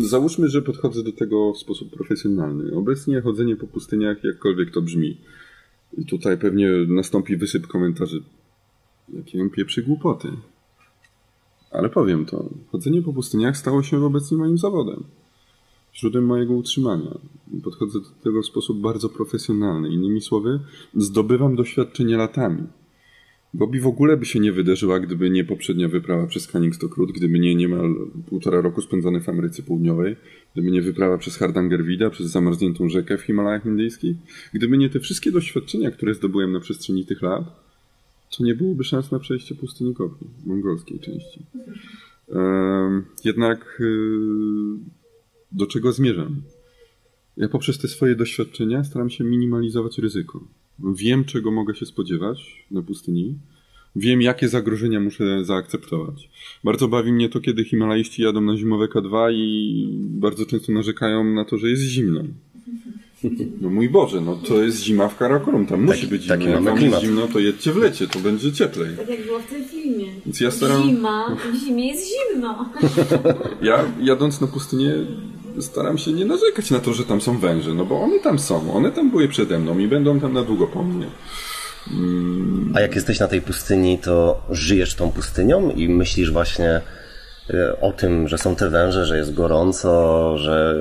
[0.00, 2.76] Załóżmy, że podchodzę do tego w sposób profesjonalny.
[2.76, 5.16] Obecnie chodzenie po pustyniach, jakkolwiek to brzmi,
[5.98, 8.22] i tutaj pewnie nastąpi wysyp komentarzy.
[9.12, 10.28] Jakie on pieprzy głupoty.
[11.70, 12.48] Ale powiem to.
[12.72, 15.04] Chodzenie po pustyniach stało się obecnie moim zawodem.
[15.96, 17.18] Źródłem mojego utrzymania.
[17.64, 19.88] Podchodzę do tego w sposób bardzo profesjonalny.
[19.88, 20.60] Innymi słowy,
[20.94, 22.62] zdobywam doświadczenie latami.
[23.54, 27.38] Gobi w ogóle by się nie wydarzyła, gdyby nie poprzednia wyprawa przez Canning Stokrut, gdyby
[27.38, 27.94] nie niemal
[28.28, 30.16] półtora roku spędzone w Ameryce Południowej,
[30.52, 34.16] gdyby nie wyprawa przez Hardangerwida, przez zamarzniętą rzekę w Himalajach Indyjskich,
[34.54, 37.44] gdyby nie te wszystkie doświadczenia, które zdobyłem na przestrzeni tych lat,
[38.36, 41.40] to nie byłoby szans na przejście pustyni Gobi, mongolskiej części.
[43.24, 45.03] Jednak y,
[45.54, 46.42] do czego zmierzam?
[47.36, 50.40] Ja poprzez te swoje doświadczenia staram się minimalizować ryzyko.
[50.78, 53.34] Wiem, czego mogę się spodziewać na pustyni.
[53.96, 56.30] Wiem, jakie zagrożenia muszę zaakceptować.
[56.64, 61.44] Bardzo bawi mnie to, kiedy Himalaiści jadą na zimowe K2 i bardzo często narzekają na
[61.44, 62.20] to, że jest zimno.
[63.60, 66.46] No mój Boże, no to jest zima w Karakorum, tam musi być zimno.
[66.46, 68.96] Jak tam jest zimno, to jedźcie w lecie, to będzie cieplej.
[68.96, 70.06] Tak jak było w tym filmie.
[70.26, 70.82] Więc ja staram...
[70.82, 72.70] Zima, w zimie jest zimno.
[73.62, 74.94] Ja jadąc na pustynię
[75.60, 78.74] staram się nie narzekać na to, że tam są węże, no bo one tam są,
[78.74, 81.06] one tam były przede mną i będą tam na długo po mnie.
[82.74, 86.80] A jak jesteś na tej pustyni, to żyjesz tą pustynią i myślisz właśnie
[87.50, 90.74] e, o tym, że są te węże, że jest gorąco, że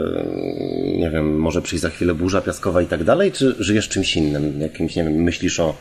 [0.98, 4.62] nie wiem, może przyjść za chwilę burza piaskowa i tak dalej, czy żyjesz czymś innym?
[4.62, 5.76] Jakimś, nie wiem, myślisz o,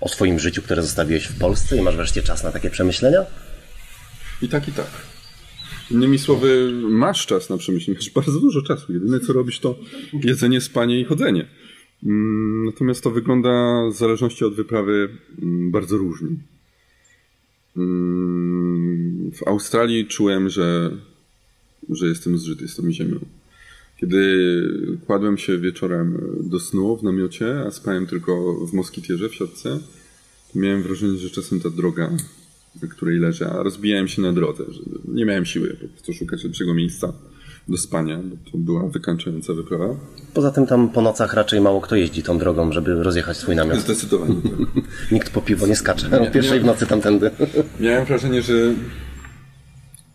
[0.00, 3.24] o swoim życiu, które zostawiłeś w Polsce i masz wreszcie czas na takie przemyślenia?
[4.42, 5.17] I tak, i tak.
[5.90, 8.92] Innymi słowy, masz czas na przemyślenie, masz bardzo dużo czasu.
[8.92, 9.78] Jedyne co robisz to
[10.24, 11.48] jedzenie, spanie i chodzenie.
[12.04, 15.08] Mm, natomiast to wygląda w zależności od wyprawy
[15.42, 16.28] mm, bardzo różnie.
[17.76, 20.90] Mm, w Australii czułem, że,
[21.90, 23.18] że jestem zżyty tą ziemią.
[23.96, 24.18] Kiedy
[25.06, 29.80] kładłem się wieczorem do snu w namiocie, a spałem tylko w moskitierze w siatce,
[30.54, 32.10] miałem wrażenie, że czasem ta droga
[32.86, 34.64] której leżę, a rozbijałem się na drodze.
[35.08, 37.12] Nie miałem siły po prostu szukać lepszego miejsca
[37.68, 39.96] do spania, bo to była wykańczająca wyprawa.
[40.34, 43.80] Poza tym tam po nocach raczej mało kto jeździ tą drogą, żeby rozjechać swój namiot.
[43.80, 44.34] Zdecydowanie.
[44.34, 44.84] Tak.
[45.12, 47.30] Nikt po piwo nie skacze o pierwszej w nocy tamtędy.
[47.80, 48.74] Miałem wrażenie, że,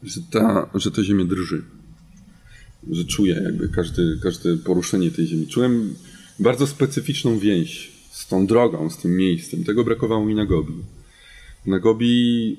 [0.04, 1.64] że, ta, że ta ziemia drży.
[2.92, 5.48] Że czuję jakby każdy, każde poruszenie tej ziemi.
[5.48, 5.96] Czułem
[6.40, 9.64] bardzo specyficzną więź z tą drogą, z tym miejscem.
[9.64, 10.74] Tego brakowało mi na Gobi.
[11.66, 12.58] Na Gobi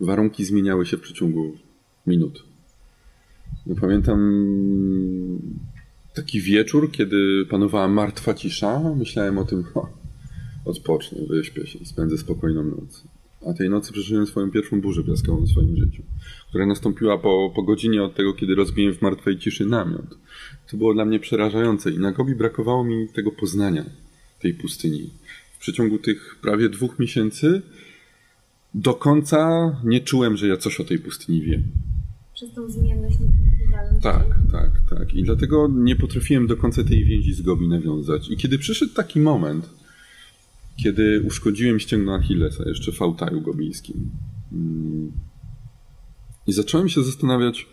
[0.00, 1.56] warunki zmieniały się w przeciągu
[2.06, 2.44] minut.
[3.80, 4.20] Pamiętam
[6.14, 8.94] taki wieczór, kiedy panowała martwa cisza.
[8.96, 9.80] Myślałem o tym, ha,
[10.64, 13.04] odpocznę, wyśpię się, spędzę spokojną noc.
[13.46, 16.02] A tej nocy przeżyłem swoją pierwszą burzę piaskową w swoim życiu,
[16.48, 20.18] która nastąpiła po, po godzinie od tego, kiedy rozbiłem w martwej ciszy namiot.
[20.70, 23.84] To było dla mnie przerażające i na Gobi brakowało mi tego poznania
[24.40, 25.10] tej pustyni
[25.60, 27.62] przeciągu tych prawie dwóch miesięcy
[28.74, 31.62] do końca nie czułem, że ja coś o tej pustyni wiem.
[32.34, 34.02] Przez tą zmienność nieprzewidywalność.
[34.02, 35.14] Tak, tak, tak.
[35.14, 38.30] I dlatego nie potrafiłem do końca tej więzi z Gobi nawiązać.
[38.30, 39.70] I kiedy przyszedł taki moment,
[40.76, 44.10] kiedy uszkodziłem ścięgno Achillesa jeszcze w Altaju gobijskim
[44.52, 45.12] mm,
[46.46, 47.66] i zacząłem się zastanawiać,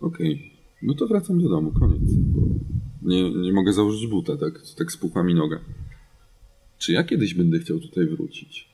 [0.00, 0.50] okej, okay,
[0.82, 2.40] no to wracam do domu, koniec, bo
[3.02, 5.60] nie, nie mogę założyć buta, tak, tak spukła mi noga
[6.82, 8.68] czy ja kiedyś będę chciał tutaj wrócić?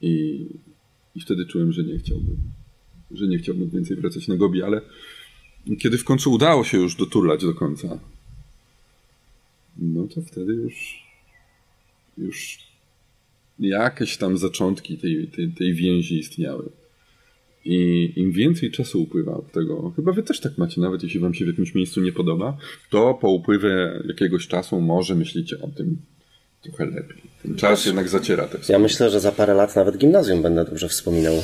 [0.00, 0.46] I,
[1.14, 2.36] i wtedy czułem, że nie chciałbym.
[3.10, 4.80] Że nie chciałbym więcej wracać na Gobi, ale
[5.78, 7.98] kiedy w końcu udało się już doturlać do końca,
[9.78, 11.04] no to wtedy już,
[12.18, 12.58] już
[13.58, 16.68] jakieś tam zaczątki tej, tej, tej więzi istniały.
[17.64, 21.34] I im więcej czasu upływa od tego, chyba wy też tak macie, nawet jeśli wam
[21.34, 22.58] się w jakimś miejscu nie podoba,
[22.90, 25.96] to po upływie jakiegoś czasu może myślicie o tym,
[26.66, 27.22] trochę lepiej.
[27.42, 30.88] Ten czas jednak zaciera te Ja myślę, że za parę lat nawet gimnazjum będę dobrze
[30.88, 31.34] wspominał.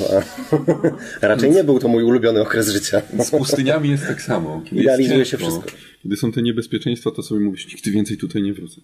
[1.20, 3.02] Raczej nie był to mój ulubiony okres życia.
[3.18, 4.62] Z pustyniami jest tak samo.
[4.64, 5.70] Kiedy Idealizuje się wszystko.
[6.02, 8.80] Kiedy są te niebezpieczeństwa, to sobie mówisz, nigdy więcej tutaj nie wrócę.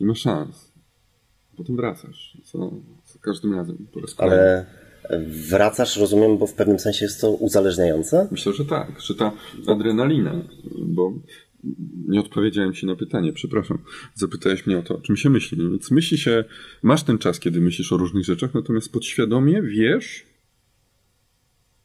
[0.00, 0.72] Nie ma szans.
[1.56, 2.36] Potem wracasz.
[2.44, 2.72] Co,
[3.04, 3.86] co każdym razem.
[3.92, 4.66] Po raz Ale
[5.48, 8.28] wracasz, rozumiem, bo w pewnym sensie jest to uzależniające?
[8.30, 9.32] Myślę, że tak, że ta
[9.66, 10.34] adrenalina,
[10.78, 11.12] bo
[12.08, 13.78] nie odpowiedziałem ci na pytanie, przepraszam.
[14.14, 15.58] Zapytałeś mnie o to, o czym się myśli.
[15.58, 16.44] Więc myśli się,
[16.82, 20.26] masz ten czas, kiedy myślisz o różnych rzeczach, natomiast podświadomie wiesz,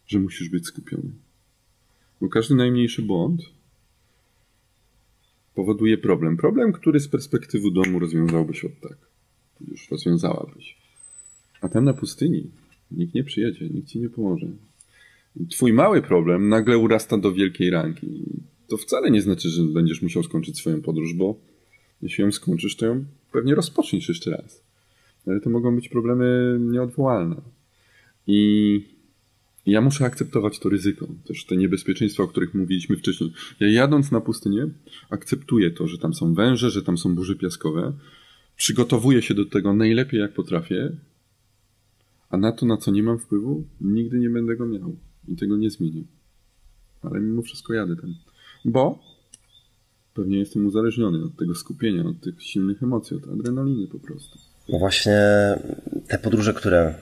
[0.07, 1.11] że musisz być skupiony.
[2.21, 3.41] Bo każdy najmniejszy błąd
[5.55, 6.37] powoduje problem.
[6.37, 8.97] Problem, który z perspektywy domu rozwiązałbyś od tak.
[9.67, 10.77] Już rozwiązałabyś.
[11.61, 12.51] A tam na pustyni
[12.91, 14.47] nikt nie przyjedzie, nikt ci nie pomoże.
[15.49, 18.23] Twój mały problem nagle urasta do wielkiej ranki
[18.67, 21.35] to wcale nie znaczy, że będziesz musiał skończyć swoją podróż, bo
[22.01, 24.63] jeśli ją skończysz, to ją pewnie rozpoczniesz jeszcze raz.
[25.27, 27.41] Ale to mogą być problemy nieodwołalne.
[28.27, 28.81] I
[29.65, 33.33] ja muszę akceptować to ryzyko, też te niebezpieczeństwa, o których mówiliśmy wcześniej.
[33.59, 34.67] Ja jadąc na pustynię,
[35.09, 37.93] akceptuję to, że tam są węże, że tam są burze piaskowe,
[38.55, 40.91] przygotowuję się do tego najlepiej jak potrafię,
[42.29, 44.95] a na to, na co nie mam wpływu, nigdy nie będę go miał
[45.27, 46.03] i tego nie zmienię.
[47.01, 48.15] Ale mimo wszystko jadę tam.
[48.65, 48.99] Bo
[50.13, 54.39] pewnie jestem uzależniony od tego skupienia, od tych silnych emocji, od adrenaliny po prostu.
[54.69, 55.19] No właśnie
[56.07, 56.95] te podróże, które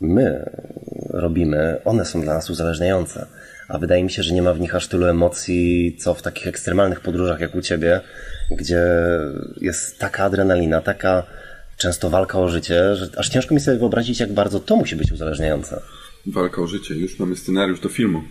[0.00, 0.50] my
[1.10, 3.26] robimy, one są dla nas uzależniające.
[3.68, 6.46] A wydaje mi się, że nie ma w nich aż tylu emocji, co w takich
[6.46, 8.00] ekstremalnych podróżach jak u ciebie,
[8.50, 8.84] gdzie
[9.60, 11.26] jest taka adrenalina, taka
[11.76, 15.12] często walka o życie, że aż ciężko mi sobie wyobrazić, jak bardzo to musi być
[15.12, 15.80] uzależniające.
[16.26, 16.94] Walka o życie.
[16.94, 18.22] Już mamy scenariusz do filmu.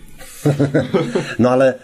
[1.38, 1.74] No ale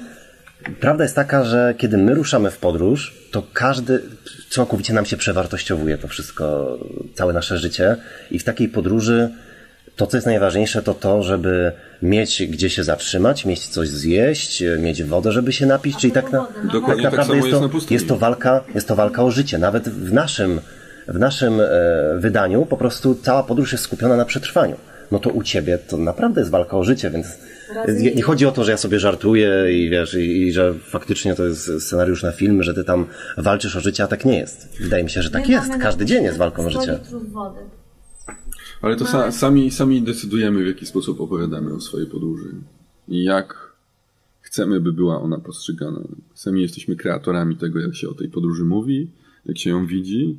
[0.81, 4.03] prawda jest taka, że kiedy my ruszamy w podróż, to każdy
[4.51, 6.79] całkowicie nam się przewartościowuje to wszystko,
[7.15, 7.97] całe nasze życie
[8.31, 9.31] i w takiej podróży
[9.97, 15.03] to, co jest najważniejsze, to to, żeby mieć gdzie się zatrzymać, mieć coś zjeść, mieć
[15.03, 17.95] wodę, żeby się napić, czyli tak, na, no tak tak naprawdę jest, jest to, pustyni.
[17.95, 19.59] jest, to walka, jest to walka o życie.
[19.59, 20.61] Nawet w naszym,
[21.09, 21.69] w naszym e,
[22.19, 24.77] wydaniu po prostu cała podróż jest skupiona na przetrwaniu.
[25.11, 27.27] No to u ciebie to naprawdę jest walka o życie, więc
[27.99, 31.35] nie, nie chodzi o to, że ja sobie żartuję i wiesz, i, i że faktycznie
[31.35, 33.07] to jest scenariusz na film, że ty tam
[33.39, 34.79] walczysz o życie, a tak nie jest.
[34.81, 35.69] Wydaje mi się, że tak My jest.
[35.69, 37.01] mamy Każdy dzień jest walką o 100 życie.
[37.33, 37.61] wody.
[38.83, 42.55] Ale to sa, sami, sami decydujemy, w jaki sposób opowiadamy o swojej podróży
[43.09, 43.73] i jak
[44.41, 46.01] chcemy, by była ona postrzegana.
[46.35, 49.11] Sami jesteśmy kreatorami tego, jak się o tej podróży mówi,
[49.47, 50.39] jak się ją widzi.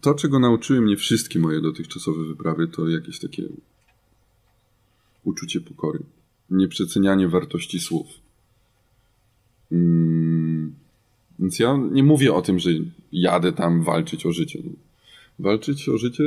[0.00, 3.42] To, czego nauczyły mnie wszystkie moje dotychczasowe wyprawy, to jakieś takie
[5.28, 5.98] uczucie pokory.
[6.50, 8.06] Nieprzecenianie wartości słów.
[9.72, 10.74] Mm,
[11.38, 12.70] Więc ja nie mówię o tym, że
[13.12, 14.58] jadę tam walczyć o życie.
[15.38, 16.24] Walczyć o życie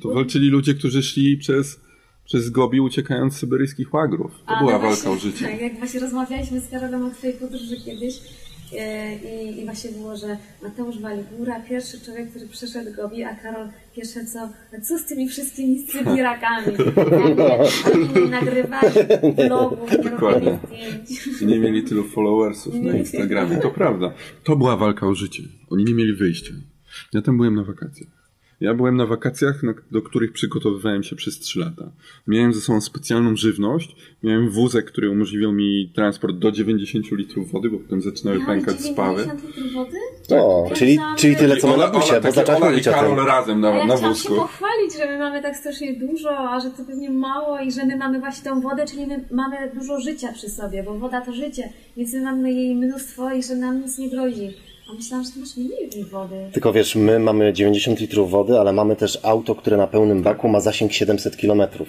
[0.00, 1.80] to walczyli ludzie, którzy szli przez,
[2.24, 4.32] przez Gobi uciekając z syberyjskich łagrów.
[4.46, 5.48] To A, była no walka właśnie, o życie.
[5.48, 8.20] Tak, jak właśnie rozmawialiśmy z Karolem o twojej podróży kiedyś
[8.72, 14.24] i, i właśnie było, że Mateusz Waligura, pierwszy człowiek, który przeszedł Gobi, a Karol pierwsze
[14.24, 14.38] co,
[14.78, 16.66] "A co z tymi wszystkimi sybirakami?
[17.94, 18.88] Oni nie nagrywali
[19.48, 20.58] vlogów, nie Dokładnie.
[20.66, 21.40] zdjęć.
[21.42, 23.56] Nie mieli tylu followersów na Instagramie.
[23.56, 24.12] To prawda.
[24.44, 25.42] To była walka o życie.
[25.70, 26.52] Oni nie mieli wyjścia.
[27.12, 28.19] Ja tam byłem na wakacjach.
[28.60, 31.90] Ja byłem na wakacjach, do których przygotowywałem się przez 3 lata.
[32.26, 37.70] Miałem ze sobą specjalną żywność, miałem wózek, który umożliwiał mi transport do 90 litrów wody,
[37.70, 39.22] bo potem zaczynały Miałeś pękać spawy.
[39.26, 39.96] 90 litrów wody?
[40.30, 40.78] O, Tak.
[40.78, 43.00] czyli, Ja czyli tyle co my na busie, bo Ola mówić i o tym.
[43.02, 44.34] Karol razem A na, ja na chciałam się wózku.
[44.34, 47.96] pochwalić, że my mamy tak strasznie dużo, a że to pewnie mało i że my
[47.96, 51.72] mamy właśnie tą wodę, czyli my mamy dużo życia przy sobie, bo woda to życie,
[51.96, 54.50] więc my mamy jej mnóstwo i że nam nic nie grozi.
[54.90, 56.34] A myślałam, że ty masz mniej wody.
[56.52, 60.48] Tylko wiesz, my mamy 90 litrów wody, ale mamy też auto, które na pełnym baku
[60.48, 61.88] ma zasięg 700 kilometrów,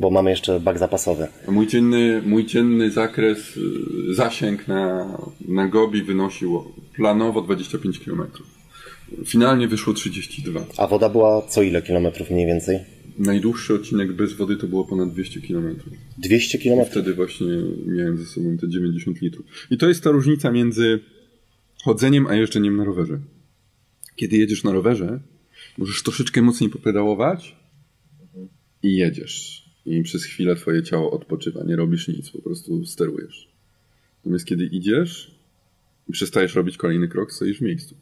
[0.00, 1.26] bo mamy jeszcze bak zapasowy.
[1.48, 5.06] A mój dzienny, mój dzienny zakres, y, zasięg na,
[5.48, 6.64] na Gobi wynosił
[6.96, 8.22] planowo 25 km.
[9.26, 10.60] Finalnie wyszło 32.
[10.76, 12.78] A woda była co ile kilometrów mniej więcej?
[13.18, 15.76] Najdłuższy odcinek bez wody to było ponad 200 km.
[16.18, 16.92] 200 kilometrów.
[16.92, 17.46] Wtedy właśnie
[17.86, 19.46] miałem ze sobą te 90 litrów.
[19.70, 21.00] I to jest ta różnica między
[21.84, 23.20] chodzeniem a jeżdżeniem na rowerze.
[24.16, 25.20] Kiedy jedziesz na rowerze,
[25.78, 27.56] możesz troszeczkę mocniej popedałować
[28.82, 29.64] i jedziesz.
[29.86, 33.48] I przez chwilę twoje ciało odpoczywa, nie robisz nic, po prostu sterujesz.
[34.16, 35.34] Natomiast kiedy idziesz
[36.08, 37.94] i przestajesz robić kolejny krok, stoisz w miejscu.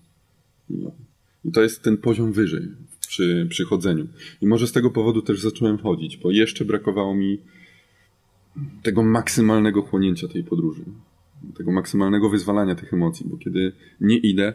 [0.71, 0.93] No.
[1.45, 2.69] I to jest ten poziom wyżej
[3.09, 4.09] przy, przy chodzeniu.
[4.41, 7.39] I może z tego powodu też zacząłem chodzić, bo jeszcze brakowało mi
[8.83, 10.85] tego maksymalnego chłonięcia tej podróży.
[11.57, 14.53] Tego maksymalnego wyzwalania tych emocji, bo kiedy nie idę,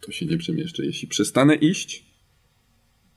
[0.00, 0.86] to się nie przemieszczę.
[0.86, 2.04] Jeśli przestanę iść,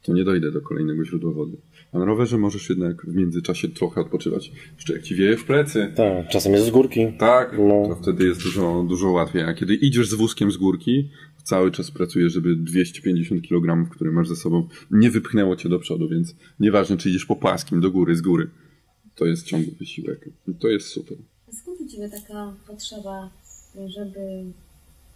[0.04, 1.58] to nie dojdę do kolejnego źródła wody.
[1.94, 4.52] A na rowerze możesz jednak w międzyczasie trochę odpoczywać.
[4.76, 7.08] Jeszcze jak ci wieje w plecy, Tak, czasem jest z górki.
[7.20, 7.84] tak, No.
[7.88, 9.42] to wtedy jest dużo, dużo łatwiej.
[9.42, 11.10] A kiedy idziesz z wózkiem z górki,
[11.44, 16.10] cały czas pracujesz, żeby 250 kg, które masz ze sobą, nie wypchnęło cię do przodu,
[16.10, 18.50] więc nieważne, czy idziesz po płaskim, do góry, z góry.
[19.16, 20.30] To jest ciągły wysiłek.
[20.60, 21.18] To jest super.
[21.50, 23.30] A skąd u Ciebie taka potrzeba,
[23.88, 24.44] żeby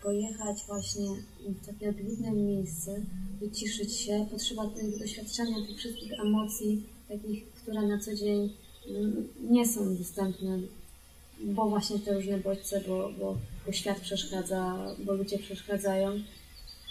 [0.04, 1.08] pojechać właśnie
[1.40, 3.02] w takie odludne miejsce,
[3.42, 8.54] wyciszyć się, potrzeba tego doświadczenia tych wszystkich emocji, takich, które na co dzień
[8.90, 10.60] mm, nie są dostępne,
[11.44, 16.10] bo właśnie te różne bodźce, bo, bo, bo świat przeszkadza, bo ludzie przeszkadzają.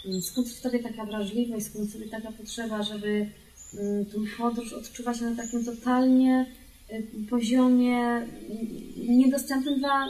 [0.05, 3.29] Mm, Skąd w Tobie taka wrażliwość, skąd w Tobie taka potrzeba, żeby
[3.73, 6.45] mm, tą podróż odczuwać na takim totalnie
[7.29, 8.27] poziomie
[8.97, 10.07] niedostępnym dla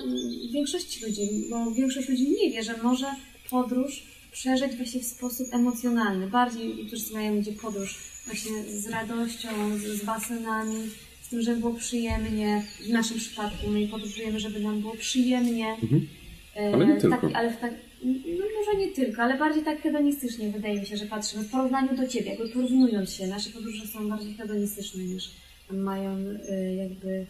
[0.53, 3.05] większości ludzi, bo większość ludzi nie wie, że może
[3.49, 6.27] podróż przeżyć właśnie w sposób emocjonalny.
[6.27, 10.89] Bardziej niektórzy mają ludzie podróż właśnie z radością, z, z basenami,
[11.21, 12.63] z tym, żeby było przyjemnie.
[12.79, 15.67] W naszym przypadku my podróżujemy, żeby nam było przyjemnie.
[15.83, 16.07] Mhm.
[16.55, 17.17] E, Ale nie tylko.
[17.17, 20.97] Tak, ale w tak, no może nie tylko, ale bardziej tak hedonistycznie wydaje mi się,
[20.97, 23.27] że patrzymy w porównaniu do Ciebie, jakby porównując się.
[23.27, 25.31] Nasze podróże są bardziej hedonistyczne niż
[25.73, 27.25] mają y, jakby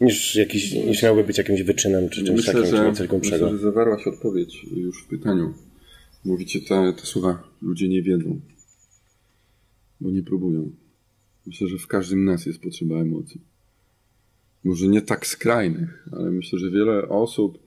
[0.00, 3.38] Niż, jakiś, niż miałby być jakimś wyczynem, czy czymś Myślę, takim, że, czymś tylko myślę,
[3.38, 5.54] że zawarłaś odpowiedź już w pytaniu.
[6.24, 8.40] Mówicie te, te słowa, ludzie nie wiedzą,
[10.00, 10.70] bo nie próbują.
[11.46, 13.40] Myślę, że w każdym nas jest potrzeba emocji.
[14.64, 17.58] Może nie tak skrajnych, ale myślę, że wiele osób,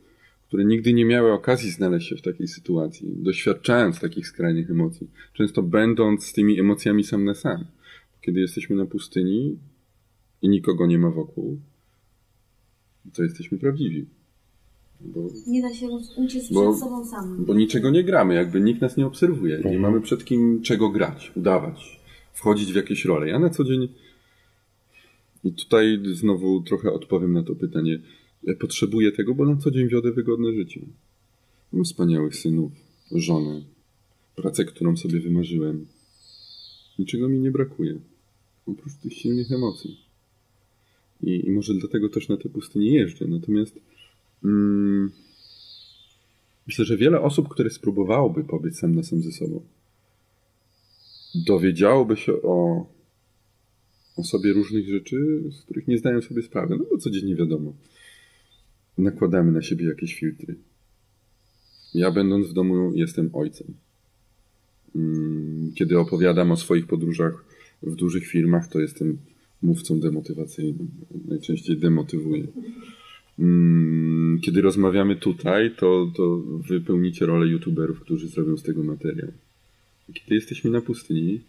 [0.48, 5.64] które nigdy nie miały okazji znaleźć się w takiej sytuacji, doświadczając takich skrajnych emocji, często
[5.64, 7.66] będąc z tymi emocjami sam na sam.
[8.26, 9.58] Kiedy jesteśmy na pustyni
[10.42, 11.60] i nikogo nie ma wokół,
[13.14, 14.06] to jesteśmy prawdziwi.
[15.02, 17.46] Bo, nie da się uciec bo, przed sobą samym.
[17.46, 19.62] Bo niczego nie gramy, jakby nikt nas nie obserwuje.
[19.66, 22.00] Nie mamy przed kim czego grać, udawać,
[22.34, 23.28] wchodzić w jakieś role.
[23.28, 23.90] Ja na co dzień
[25.44, 28.00] i tutaj znowu trochę odpowiem na to pytanie.
[28.44, 30.82] Ja potrzebuję tego, bo na co dzień wiodę wygodne życie.
[31.74, 32.72] Mam wspaniałych synów,
[33.12, 33.62] żonę,
[34.36, 35.86] pracę, którą sobie wymarzyłem.
[37.00, 38.00] Niczego mi nie brakuje.
[38.66, 40.00] Oprócz tych silnych emocji.
[41.24, 43.28] I, i może dlatego też na te pustynie jeżdżę.
[43.28, 43.80] Natomiast
[44.44, 45.12] mm,
[46.68, 49.62] myślę, że wiele osób, które spróbowałoby pobyć sam na sam ze sobą,
[51.36, 52.86] dowiedziałoby się o
[54.16, 57.74] o sobie różnych rzeczy, z których nie zdają sobie sprawy, no bo codziennie wiadomo.
[58.98, 60.56] Nakładamy na siebie jakieś filtry.
[61.94, 63.68] Ja będąc w domu jestem ojcem.
[64.96, 67.46] Mm, kiedy opowiadam o swoich podróżach
[67.84, 69.18] w dużych firmach, to jestem
[69.62, 70.88] mówcą demotywacyjnym.
[71.28, 72.48] Najczęściej demotywuję.
[73.40, 76.38] Mm, kiedy rozmawiamy tutaj, to, to
[76.70, 79.32] wypełnicie rolę youtuberów, którzy zrobią z tego materiał.
[80.14, 81.42] Kiedy jesteśmy na pustyni,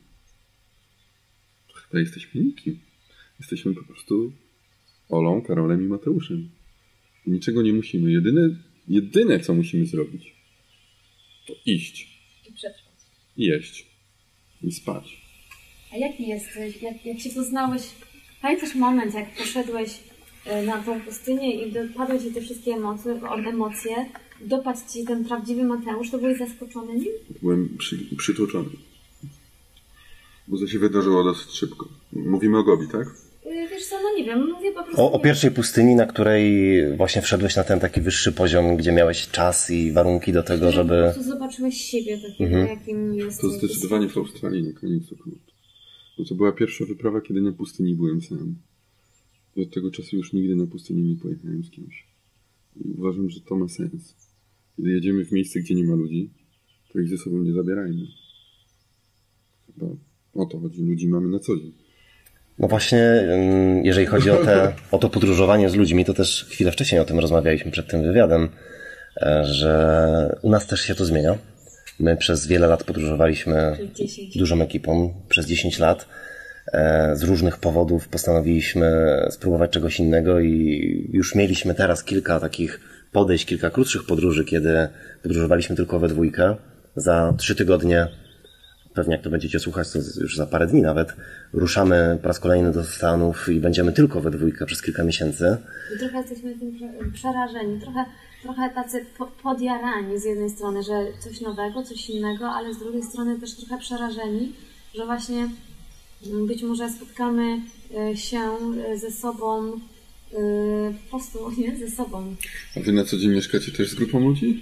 [1.91, 2.79] to jesteśmy nikim.
[3.41, 4.33] Jesteśmy po prostu
[5.09, 6.49] Olą, Karolem i Mateuszem.
[7.27, 8.13] Niczego nie musimy.
[8.13, 8.57] Jedyne,
[8.89, 10.35] jedyne co musimy zrobić,
[11.47, 12.21] to iść.
[12.49, 12.95] I przetrwać.
[13.37, 13.87] I jeść.
[14.63, 15.26] I spać.
[15.97, 16.83] A jaki jesteś?
[16.83, 17.83] Jak, jak się poznałeś?
[18.43, 19.91] Pamiętasz moment, jak poszedłeś
[20.47, 24.07] e, na tą pustynię i dopadły ci te wszystkie emocje, emocje
[24.41, 27.13] dopadł ci ten prawdziwy Mateusz, to byłeś zaskoczony nim?
[27.43, 28.69] Byłem przy, przytłoczony.
[30.49, 31.89] Bo to się wydarzyło dosyć szybko.
[32.13, 33.07] Mówimy o Gobi, tak?
[33.47, 35.03] Y, wiesz co, no nie wiem, mówię po prostu...
[35.03, 36.43] O, o pierwszej pustyni, na której
[36.97, 41.05] właśnie wszedłeś na ten taki wyższy poziom, gdzie miałeś czas i warunki do tego, żeby...
[41.07, 42.79] Po prostu zobaczyłeś siebie takiego, mhm.
[42.79, 43.41] jakim jest...
[43.41, 45.03] To zdecydowanie w Australii na koniec
[46.19, 48.57] Bo to była pierwsza wyprawa, kiedy na pustyni byłem sam.
[49.57, 52.07] I od tego czasu już nigdy na pustyni nie pojechałem z kimś.
[52.85, 54.15] I uważam, że to ma sens.
[54.77, 56.31] Kiedy jedziemy w miejsce, gdzie nie ma ludzi,
[56.93, 58.07] to ich ze sobą nie zabierajmy.
[59.67, 59.87] Chyba
[60.35, 60.83] o to chodzi.
[60.83, 61.73] Ludzi mamy na co dzień.
[62.59, 63.29] No właśnie,
[63.83, 67.19] jeżeli chodzi o, te, o to podróżowanie z ludźmi, to też chwilę wcześniej o tym
[67.19, 68.49] rozmawialiśmy przed tym wywiadem,
[69.17, 71.39] e, że u nas też się to zmienia.
[72.01, 73.77] My przez wiele lat podróżowaliśmy
[74.37, 76.07] dużą ekipą, przez 10 lat.
[76.73, 82.81] E, z różnych powodów postanowiliśmy spróbować czegoś innego i już mieliśmy teraz kilka takich
[83.13, 84.89] podejść, kilka krótszych podróży, kiedy
[85.23, 86.57] podróżowaliśmy tylko we dwójkę.
[86.97, 88.09] Za trzy tygodnie
[88.97, 91.17] pewnie jak to będziecie słuchać, to już za parę dni nawet,
[91.53, 95.57] ruszamy po raz kolejny do Stanów i będziemy tylko we dwójkę przez kilka miesięcy.
[95.97, 98.05] I trochę jesteśmy tym przerażeni, trochę,
[98.43, 99.07] trochę tacy
[99.43, 103.79] podjarani z jednej strony, że coś nowego, coś innego, ale z drugiej strony też trochę
[103.79, 104.53] przerażeni,
[104.95, 105.49] że właśnie
[106.47, 107.61] być może spotkamy
[107.97, 108.41] e, się
[108.87, 109.81] e, ze sobą
[110.31, 112.37] po prostu nie ze sobą.
[112.77, 114.61] A wy na co dzień mieszkacie też z grupą ludzi?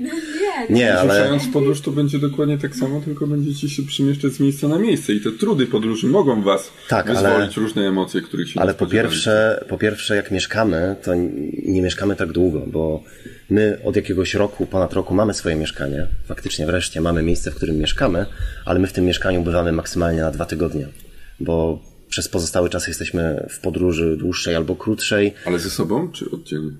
[0.00, 0.74] no nie.
[0.76, 1.18] Nie, ale...
[1.18, 4.78] Ruszając w podróż to będzie dokładnie tak samo, tylko będziecie się przemieszczać z miejsca na
[4.78, 7.66] miejsce i te trudy podróży mogą was tak, wyzwolić ale...
[7.66, 11.14] różne emocje, których się Ale po pierwsze, po pierwsze, jak mieszkamy, to
[11.64, 13.02] nie mieszkamy tak długo, bo
[13.50, 16.06] my od jakiegoś roku, ponad roku mamy swoje mieszkanie.
[16.26, 18.26] Faktycznie wreszcie mamy miejsce, w którym mieszkamy,
[18.64, 20.88] ale my w tym mieszkaniu bywamy maksymalnie na dwa tygodnie,
[21.40, 25.34] bo przez pozostały czas jesteśmy w podróży dłuższej albo krótszej.
[25.44, 26.72] Ale ze sobą czy oddzielnie?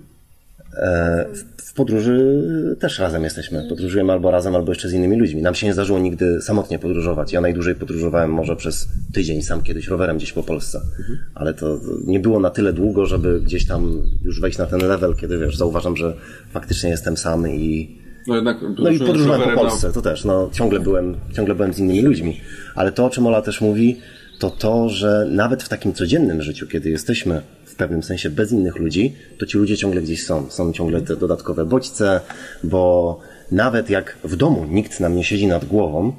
[0.76, 2.42] E, w podróży
[2.80, 3.66] też razem jesteśmy.
[3.68, 5.42] Podróżujemy albo razem, albo jeszcze z innymi ludźmi.
[5.42, 7.32] Nam się nie zdarzyło nigdy samotnie podróżować.
[7.32, 10.80] Ja najdłużej podróżowałem może przez tydzień sam kiedyś rowerem gdzieś po Polsce.
[10.98, 11.18] Mhm.
[11.34, 15.14] Ale to nie było na tyle długo, żeby gdzieś tam już wejść na ten level,
[15.14, 16.16] kiedy wiesz, zauważam, że
[16.52, 20.24] faktycznie jestem sam i no, jednak no i podróżowałem po Polsce, to też.
[20.24, 22.40] No, ciągle, byłem, ciągle byłem z innymi ludźmi.
[22.74, 23.96] Ale to, o czym Ola też mówi,
[24.38, 28.76] to to, że nawet w takim codziennym życiu, kiedy jesteśmy w pewnym sensie bez innych
[28.76, 30.50] ludzi, to ci ludzie ciągle gdzieś są.
[30.50, 32.20] Są ciągle te dodatkowe bodźce,
[32.64, 33.20] bo
[33.52, 36.12] nawet jak w domu nikt nam nie siedzi nad głową,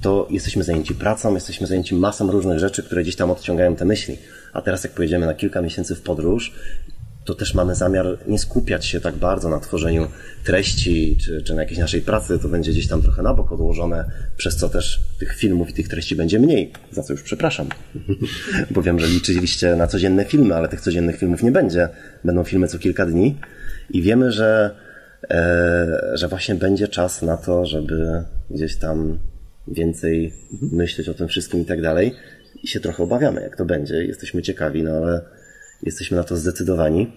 [0.00, 4.18] to jesteśmy zajęci pracą, jesteśmy zajęci masą różnych rzeczy, które gdzieś tam odciągają te myśli.
[4.52, 6.52] A teraz jak pojedziemy na kilka miesięcy w podróż,
[7.24, 10.08] to też mamy zamiar nie skupiać się tak bardzo na tworzeniu
[10.44, 14.04] treści czy, czy na jakiejś naszej pracy, to będzie gdzieś tam trochę na bok odłożone,
[14.36, 17.68] przez co też tych filmów i tych treści będzie mniej, za co już przepraszam.
[18.70, 21.88] Bo wiem, że liczyliście na codzienne filmy, ale tych codziennych filmów nie będzie.
[22.24, 23.38] Będą filmy co kilka dni
[23.90, 24.74] i wiemy, że
[25.30, 29.18] e, że właśnie będzie czas na to, żeby gdzieś tam
[29.68, 30.32] więcej
[30.72, 32.14] myśleć o tym wszystkim i tak dalej.
[32.62, 34.04] I się trochę obawiamy, jak to będzie.
[34.04, 35.39] Jesteśmy ciekawi, no ale
[35.82, 37.12] jesteśmy na to zdecydowani.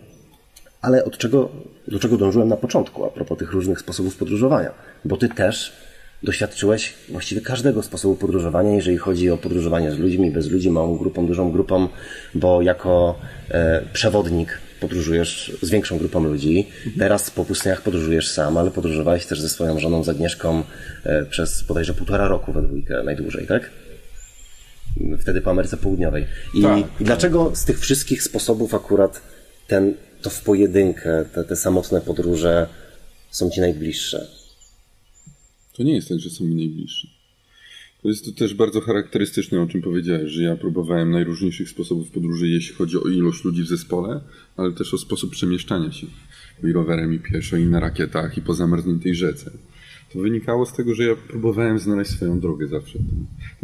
[0.81, 1.49] Ale od czego,
[1.87, 4.71] do czego dążyłem na początku, a propos tych różnych sposobów podróżowania?
[5.05, 5.73] Bo ty też
[6.23, 11.27] doświadczyłeś właściwie każdego sposobu podróżowania, jeżeli chodzi o podróżowanie z ludźmi, bez ludzi, małą grupą,
[11.27, 11.87] dużą grupą,
[12.35, 13.19] bo jako
[13.51, 16.67] e, przewodnik podróżujesz z większą grupą ludzi.
[16.99, 20.63] Teraz po pustyniach podróżujesz sam, ale podróżowałeś też ze swoją żoną, z Agnieszką
[21.03, 23.69] e, przez bodajże półtora roku we dwójkę najdłużej, tak?
[25.19, 26.25] Wtedy po Ameryce Południowej.
[26.53, 26.79] I, Tak.
[27.01, 29.21] i dlaczego z tych wszystkich sposobów akurat
[29.67, 32.67] ten, to w pojedynkę, te, te samotne podróże
[33.31, 34.27] są ci najbliższe?
[35.73, 37.23] To nie jest tak, że są mi najbliżsi.
[38.01, 42.47] To jest to też bardzo charakterystyczne, o czym powiedziałeś, że ja próbowałem najróżniejszych sposobów podróży,
[42.47, 44.21] jeśli chodzi o ilość ludzi w zespole,
[44.57, 46.07] ale też o sposób przemieszczania się.
[46.63, 49.51] I rowerem, i pieszo, i na rakietach, i po zamarzniętej rzece.
[50.13, 52.99] To wynikało z tego, że ja próbowałem znaleźć swoją drogę zawsze.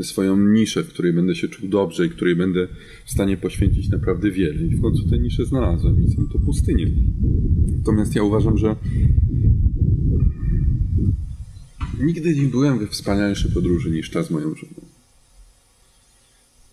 [0.02, 2.68] Swoją niszę, w której będę się czuł dobrze i której będę
[3.06, 4.66] w stanie poświęcić naprawdę wiele.
[4.66, 6.92] I w końcu tę niszę znalazłem i są to pustynie.
[7.78, 8.76] Natomiast ja uważam, że
[12.00, 14.82] Nigdy nie byłem we wspanialszej podróży niż ta z moją żoną.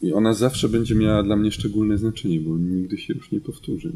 [0.02, 3.92] I ona zawsze będzie miała dla mnie szczególne znaczenie, bo nigdy się już nie powtórzy.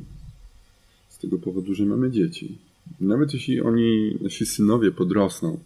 [1.08, 2.58] Z tego powodu, że mamy dzieci.
[3.00, 5.58] Nawet jeśli oni, nasi synowie podrosną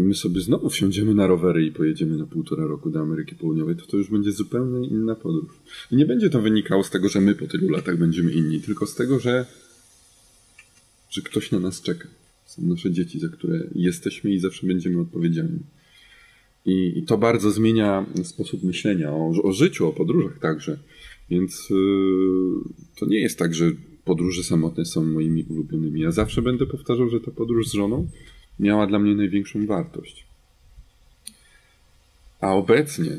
[0.00, 3.76] i my sobie znowu wsiądziemy na rowery i pojedziemy na półtora roku do Ameryki Południowej,
[3.76, 5.54] to to już będzie zupełnie inna podróż.
[5.90, 8.86] I nie będzie to wynikało z tego, że my po tylu latach będziemy inni, tylko
[8.86, 9.46] z tego, że,
[11.10, 12.08] że ktoś na nas czeka.
[12.46, 15.60] Są nasze dzieci, za które jesteśmy i zawsze będziemy odpowiedzialni.
[16.66, 20.78] I, i to bardzo zmienia sposób myślenia o, o życiu, o podróżach także.
[21.30, 21.76] Więc yy,
[22.98, 23.70] to nie jest tak, że
[24.04, 26.00] podróże samotne są moimi ulubionymi.
[26.00, 28.08] Ja zawsze będę powtarzał, że ta podróż z żoną
[28.60, 30.24] miała dla mnie największą wartość.
[32.40, 33.10] A obecnie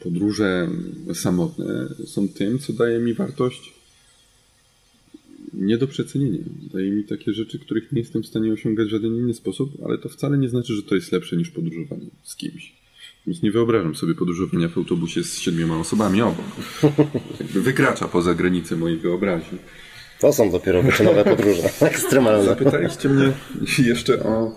[0.00, 0.68] podróże
[1.14, 3.72] samotne są tym, co daje mi wartość
[5.52, 6.38] nie do przecenienia.
[6.72, 9.98] Daje mi takie rzeczy, których nie jestem w stanie osiągać w żaden inny sposób, ale
[9.98, 12.72] to wcale nie znaczy, że to jest lepsze niż podróżowanie z kimś.
[13.26, 16.44] Więc nie wyobrażam sobie podróżowania w autobusie z siedmioma osobami obok.
[17.40, 19.58] Jakby wykracza poza granice mojej wyobraźni.
[20.20, 21.62] To są dopiero wyczynowe podróże.
[21.86, 22.44] Ekstremalne.
[22.44, 23.32] Zapytaliście mnie
[23.78, 24.56] jeszcze o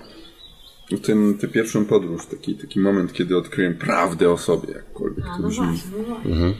[1.04, 5.42] ten, tę pierwszą podróż, taki, taki moment, kiedy odkryłem prawdę o sobie, jakkolwiek A, to
[5.42, 5.66] no brzmi.
[5.98, 6.54] no właśnie.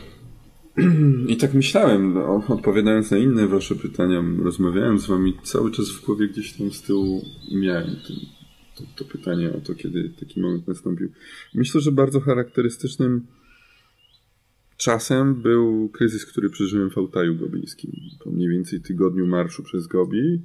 [1.34, 6.06] I tak myślałem, no, odpowiadając na inne wasze pytania, rozmawiałem z wami, cały czas w
[6.06, 8.16] głowie gdzieś tam z tyłu miałem ten,
[8.76, 11.10] to, to pytanie o to, kiedy taki moment nastąpił.
[11.54, 13.28] Myślę, że bardzo charakterystycznym
[14.78, 17.92] czasem był kryzys, który przeżyłem w Altaju Gobińskim.
[18.24, 20.42] Po mniej więcej tygodniu marszu przez Gobi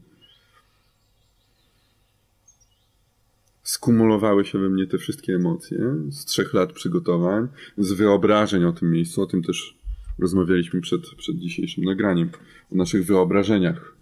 [3.62, 7.48] skumulowały się we mnie te wszystkie emocje z trzech lat przygotowań,
[7.78, 9.78] z wyobrażeń o tym miejscu, o tym też
[10.18, 12.30] rozmawialiśmy przed, przed dzisiejszym nagraniem,
[12.72, 13.96] o naszych wyobrażeniach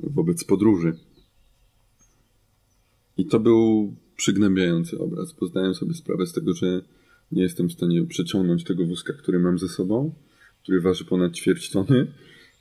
[0.00, 0.96] wobec podróży.
[3.16, 6.82] I to był przygnębiający obraz, bo zdałem sobie sprawę z tego, że
[7.32, 10.14] nie jestem w stanie przeciągnąć tego wózka, który mam ze sobą,
[10.62, 12.06] który waży ponad ćwierć tony,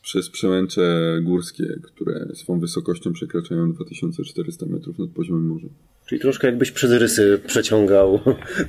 [0.02, 5.68] przez przełęcze górskie, które swą wysokością przekraczają 2400 metrów nad poziomem morza.
[6.06, 8.20] Czyli troszkę jakbyś przez rysy przeciągał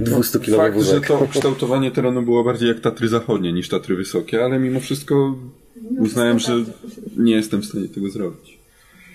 [0.00, 1.06] 200-kilowy Fakt, że wózek.
[1.06, 5.38] to kształtowanie terenu było bardziej jak Tatry Zachodnie niż Tatry Wysokie, ale mimo wszystko
[5.98, 6.64] uznałem, że
[7.16, 8.58] nie jestem w stanie tego zrobić.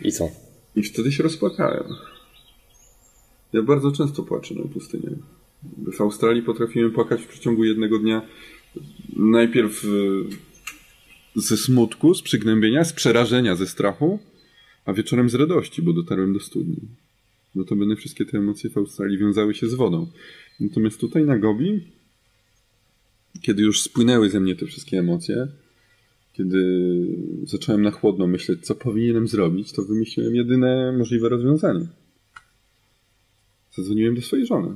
[0.02, 0.30] I co?
[0.76, 1.84] I wtedy się rozpłakałem.
[3.54, 5.10] Ja bardzo często płaczę na pustynię.
[5.98, 8.22] W Australii potrafiłem płakać w przeciągu jednego dnia.
[9.16, 9.88] Najpierw e,
[11.36, 14.20] ze smutku, z przygnębienia, z przerażenia, ze strachu,
[14.86, 16.78] a wieczorem z radości, bo dotarłem do studni.
[17.56, 20.08] Notabene wszystkie te emocje w Australii wiązały się z wodą.
[20.60, 21.82] Natomiast tutaj na Gobi,
[23.42, 25.48] kiedy już spłynęły ze mnie te wszystkie emocje,
[26.34, 26.60] kiedy
[27.44, 31.88] zacząłem na chłodno myśleć, co powinienem zrobić, to wymyśliłem jedyne możliwe rozwiązanie.
[33.76, 34.76] Zadzwoniłem do swojej żony.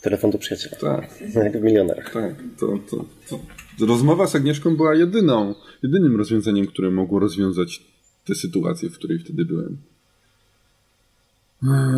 [0.00, 0.76] Telefon do przyjaciela.
[0.76, 2.12] Tak, Jak w milionerach.
[2.12, 2.34] tak.
[2.58, 3.86] To, to, to.
[3.86, 7.82] Rozmowa z Agnieszką była jedyną, jedynym rozwiązaniem, które mogło rozwiązać
[8.24, 9.76] tę sytuację, w której wtedy byłem.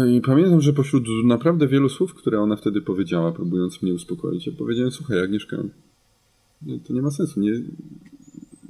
[0.08, 4.52] I pamiętam, że pośród naprawdę wielu słów, które ona wtedy powiedziała, próbując mnie uspokoić, ja
[4.58, 5.56] powiedziałem, słuchaj Agnieszka,
[6.62, 7.52] nie, to nie ma sensu, nie,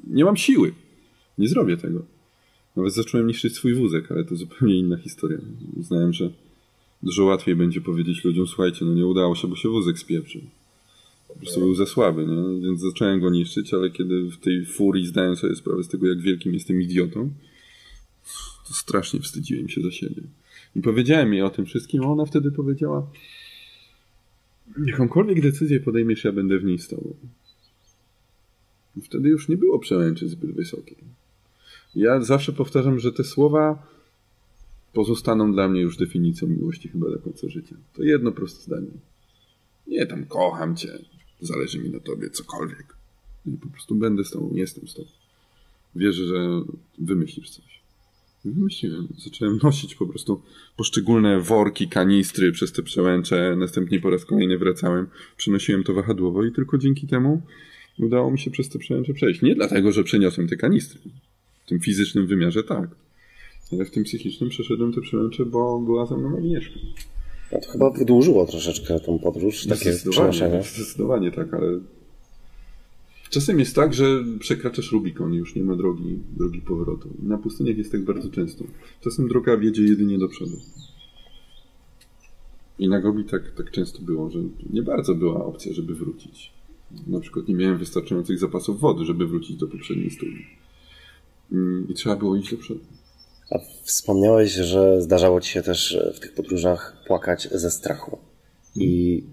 [0.06, 0.72] nie mam siły,
[1.38, 2.02] nie zrobię tego.
[2.76, 5.38] Nawet zacząłem niszczyć swój wózek, ale to zupełnie inna historia.
[5.76, 6.30] Uznałem, że
[7.02, 10.42] dużo łatwiej będzie powiedzieć ludziom, słuchajcie, no nie udało się, bo się wózek spieprzył.
[11.28, 12.60] Po prostu był za słaby, nie?
[12.66, 16.20] więc zacząłem go niszczyć, ale kiedy w tej furii zdałem sobie sprawę z tego, jak
[16.20, 17.30] wielkim jestem idiotą,
[18.68, 20.22] To strasznie wstydziłem się za siebie.
[20.76, 23.06] I powiedziałem jej o tym wszystkim, a ona wtedy powiedziała
[24.86, 27.14] jakąkolwiek decyzję podejmiesz, ja będę w niej z tobą.
[28.96, 30.96] I wtedy już nie było przełęczy zbyt wysokiej.
[31.94, 33.86] Ja zawsze powtarzam, że te słowa
[34.92, 37.76] pozostaną dla mnie już definicją miłości chyba do końca życia.
[37.92, 38.90] To jedno proste zdanie.
[39.86, 40.98] Nie tam kocham cię,
[41.40, 42.96] zależy mi na tobie, cokolwiek.
[43.60, 45.08] Po prostu będę z tobą, jestem z tobą.
[45.96, 46.62] Wierzę, że
[46.98, 47.82] wymyślisz coś.
[48.44, 49.08] Wymyśliłem.
[49.18, 50.42] Zacząłem nosić po prostu
[50.76, 53.56] poszczególne worki, kanistry przez te przełęcze.
[53.58, 55.06] Następnie po raz kolejny wracałem.
[55.36, 57.42] Przynosiłem to wahadłowo i tylko dzięki temu
[57.98, 59.42] udało mi się przez te przełęcze przejść.
[59.42, 61.00] Nie dlatego, że przeniosłem te kanistry.
[61.64, 63.01] W tym fizycznym wymiarze tak.
[63.72, 66.80] Ale w tym psychicznym przeszedłem te przełęcze, bo była ze mną Agnieszka.
[67.50, 70.62] To chyba wydłużyło troszeczkę tą podróż, takie przenoszenie.
[70.62, 71.80] Zdecydowanie tak, ale
[73.30, 77.08] czasem jest tak, że przekraczasz Rubikon i już nie ma drogi, drogi powrotu.
[77.22, 78.64] Na pustyniach jest tak bardzo często.
[79.00, 80.56] Czasem droga wiedzie jedynie do przodu.
[82.78, 84.38] I na Gobi tak, tak często było, że
[84.70, 86.52] nie bardzo była opcja, żeby wrócić.
[87.06, 90.46] Na przykład nie miałem wystarczających zapasów wody, żeby wrócić do poprzedniej studni.
[91.52, 92.80] Mm, I trzeba było iść do przodu.
[93.50, 98.18] A wspomniałeś, że zdarzało ci się też w tych podróżach płakać ze strachu.
[98.76, 99.24] I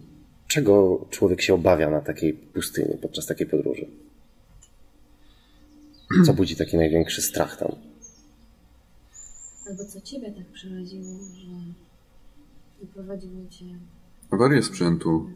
[0.48, 3.88] czego człowiek się obawia na takiej pustyni podczas takiej podróży?
[6.26, 7.72] Co budzi taki największy strach tam?
[9.70, 11.74] Albo co ciebie tak przeraziło, że
[12.82, 13.66] doprowadziło cię...
[14.32, 15.30] Awaria sprzętu.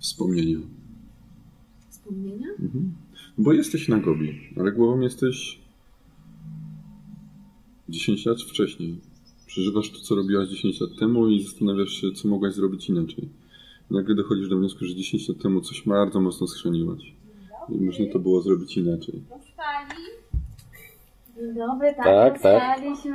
[0.00, 0.81] Wspomnienia.
[2.02, 2.48] Wspomnienia?
[2.60, 2.92] Mhm.
[3.38, 5.58] Bo jesteś na Gobi, ale głową jesteś
[7.88, 8.96] 10 lat wcześniej.
[9.46, 13.28] Przeżywasz to, co robiłaś 10 lat temu i zastanawiasz się, co mogłaś zrobić inaczej.
[13.90, 17.14] Nagle dochodzisz do wniosku, że 10 lat temu coś bardzo mocno schrzaniłaś.
[17.68, 19.22] I można to było zrobić inaczej.
[21.36, 22.80] Dzień dobry, tak, Tak, tak.
[22.82, 23.12] dostaliśmy.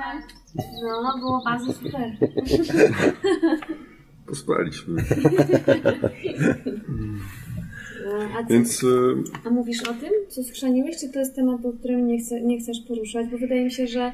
[0.83, 2.17] No, było bardzo super.
[4.27, 5.03] Pospaliśmy.
[8.37, 8.87] A, co, Więc e,
[9.45, 12.59] a mówisz o tym, co schrzaniłeś, czy to jest temat, o którym nie, chcę, nie
[12.59, 13.27] chcesz poruszać?
[13.27, 14.11] Bo wydaje mi się, że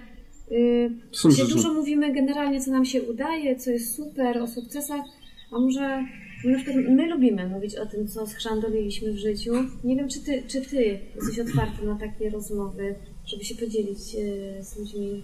[0.52, 5.02] yy, się dużo mówimy generalnie, co nam się udaje, co jest super, o sukcesach,
[5.52, 6.06] a może
[6.46, 9.54] na przykład my lubimy mówić o tym, co schrzandoliliśmy w życiu.
[9.84, 14.64] Nie wiem, czy ty, czy ty jesteś otwarty na takie rozmowy, żeby się podzielić yy,
[14.64, 15.24] z ludźmi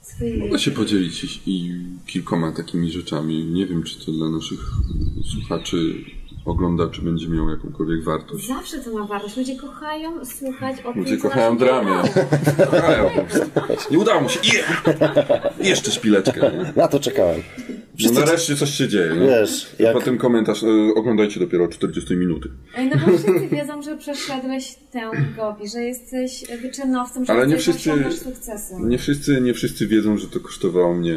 [0.00, 0.38] swoimi...
[0.38, 1.72] Mogę się podzielić i
[2.06, 3.44] kilkoma takimi rzeczami.
[3.44, 4.60] Nie wiem, czy to dla naszych
[5.32, 6.04] słuchaczy,
[6.44, 8.48] oglądaczy będzie miało jakąkolwiek wartość.
[8.48, 9.36] Zawsze to ma wartość.
[9.36, 12.02] Ludzie kochają słuchać o tym, Ludzie kochają dramę.
[12.70, 13.92] Kochają po prostu.
[13.92, 14.40] Nie udało mu się.
[14.54, 14.84] Yeah!
[15.60, 16.40] Jeszcze szpileczkę.
[16.40, 16.72] Nie?
[16.76, 17.40] Na to czekałem.
[18.04, 19.14] No nareszcie coś się dzieje.
[19.14, 19.26] Nie?
[19.26, 22.48] Wiesz, jak Potem komentarz, e, oglądajcie dopiero 40 minuty.
[22.76, 27.56] Ej, No bo wszyscy wiedzą, że przeszedłeś tę gobi, że jesteś wyczynowcem, że Ale nie
[27.56, 27.90] wszyscy-.
[28.80, 31.16] Nie wszyscy, nie wszyscy wiedzą, że to kosztowało mnie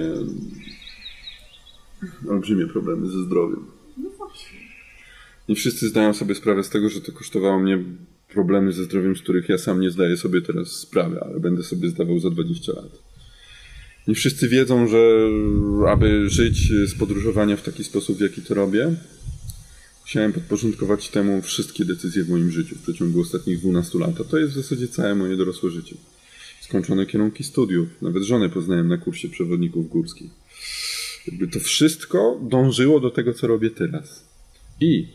[2.30, 3.66] olbrzymie problemy ze zdrowiem.
[3.98, 4.67] No właśnie.
[5.50, 7.84] Nie wszyscy zdają sobie sprawę z tego, że to kosztowało mnie
[8.30, 11.90] problemy ze zdrowiem, z których ja sam nie zdaję sobie teraz sprawy, ale będę sobie
[11.90, 13.00] zdawał za 20 lat.
[14.08, 15.30] Nie wszyscy wiedzą, że
[15.88, 18.96] aby żyć z podróżowania w taki sposób, w jaki to robię,
[20.02, 24.22] musiałem podporządkować temu wszystkie decyzje w moim życiu w przeciągu ostatnich 12 lat.
[24.22, 25.96] A to jest w zasadzie całe moje dorosłe życie.
[26.62, 30.32] Skończone kierunki studiów, nawet żonę poznałem na kursie przewodników górskich.
[31.28, 34.26] Jakby to wszystko dążyło do tego, co robię teraz.
[34.82, 35.08] I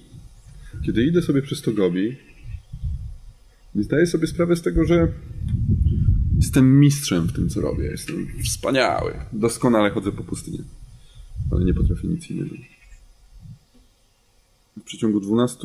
[0.87, 2.16] kiedy idę sobie przez to gobi,
[3.74, 5.12] zdaję sobie sprawę z tego, że
[6.37, 7.85] jestem mistrzem w tym, co robię.
[7.85, 9.14] Jestem wspaniały.
[9.33, 10.64] Doskonale chodzę po pustyni.
[11.51, 12.55] Ale nie potrafię nic innego.
[14.76, 15.59] W przeciągu 12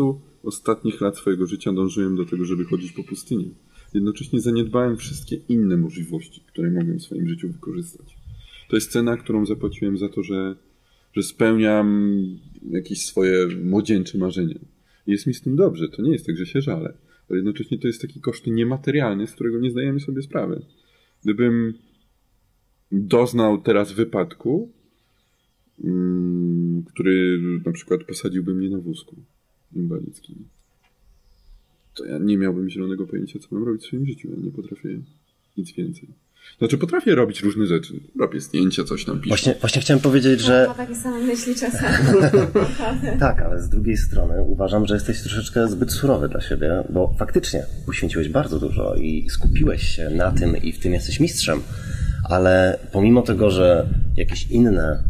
[0.43, 3.53] ostatnich lat swojego życia dążyłem do tego, żeby chodzić po pustyni.
[3.93, 8.18] Jednocześnie zaniedbałem wszystkie inne możliwości, które mogłem w swoim życiu wykorzystać.
[8.70, 10.55] To jest cena, którą zapłaciłem za to, że,
[11.13, 12.18] że spełniam
[12.70, 14.59] jakieś swoje młodzieńcze marzenia.
[15.08, 16.93] Jest mi z tym dobrze, to nie jest tak, że się żalę.
[17.30, 20.66] Ale jednocześnie to jest taki koszt niematerialny, z którego nie zdajemy sobie sprawy.
[21.24, 21.74] Gdybym
[22.91, 24.72] doznał teraz wypadku,
[25.84, 29.16] mm, który na przykład posadziłby mnie na wózku
[29.76, 30.47] inwalidzkim,
[31.93, 34.30] to ja nie miałbym zielonego pojęcia, co mam robić w swoim życiu.
[34.32, 34.99] Ja nie potrafię
[35.58, 36.10] nic więcej.
[36.57, 37.93] Znaczy, potrafię robić różne rzeczy.
[38.19, 39.29] Robię zdjęcia, coś tam piszę.
[39.29, 41.97] Właśnie, właśnie chciałem powiedzieć, że takie same myśli czasami.
[43.19, 47.65] tak, ale z drugiej strony uważam, że jesteś troszeczkę zbyt surowy dla siebie, bo faktycznie
[47.85, 51.61] poświęciłeś bardzo dużo i skupiłeś się na tym i w tym jesteś mistrzem,
[52.29, 53.87] ale pomimo tego, że
[54.17, 55.03] jakieś inne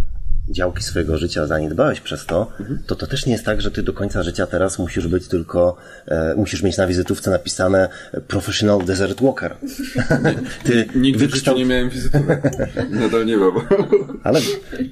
[0.50, 2.52] działki swojego życia zaniedbałeś przez to,
[2.88, 5.78] to to też nie jest tak, że ty do końca życia teraz musisz być tylko,
[6.08, 9.56] e, musisz mieć na wizytówce napisane e, Professional Desert Walker.
[10.66, 12.44] ty Nigdy w życiu nie miałem wizytówek.
[12.90, 13.52] Nadal nie ma.
[13.52, 13.62] Bo...
[14.24, 14.40] Ale,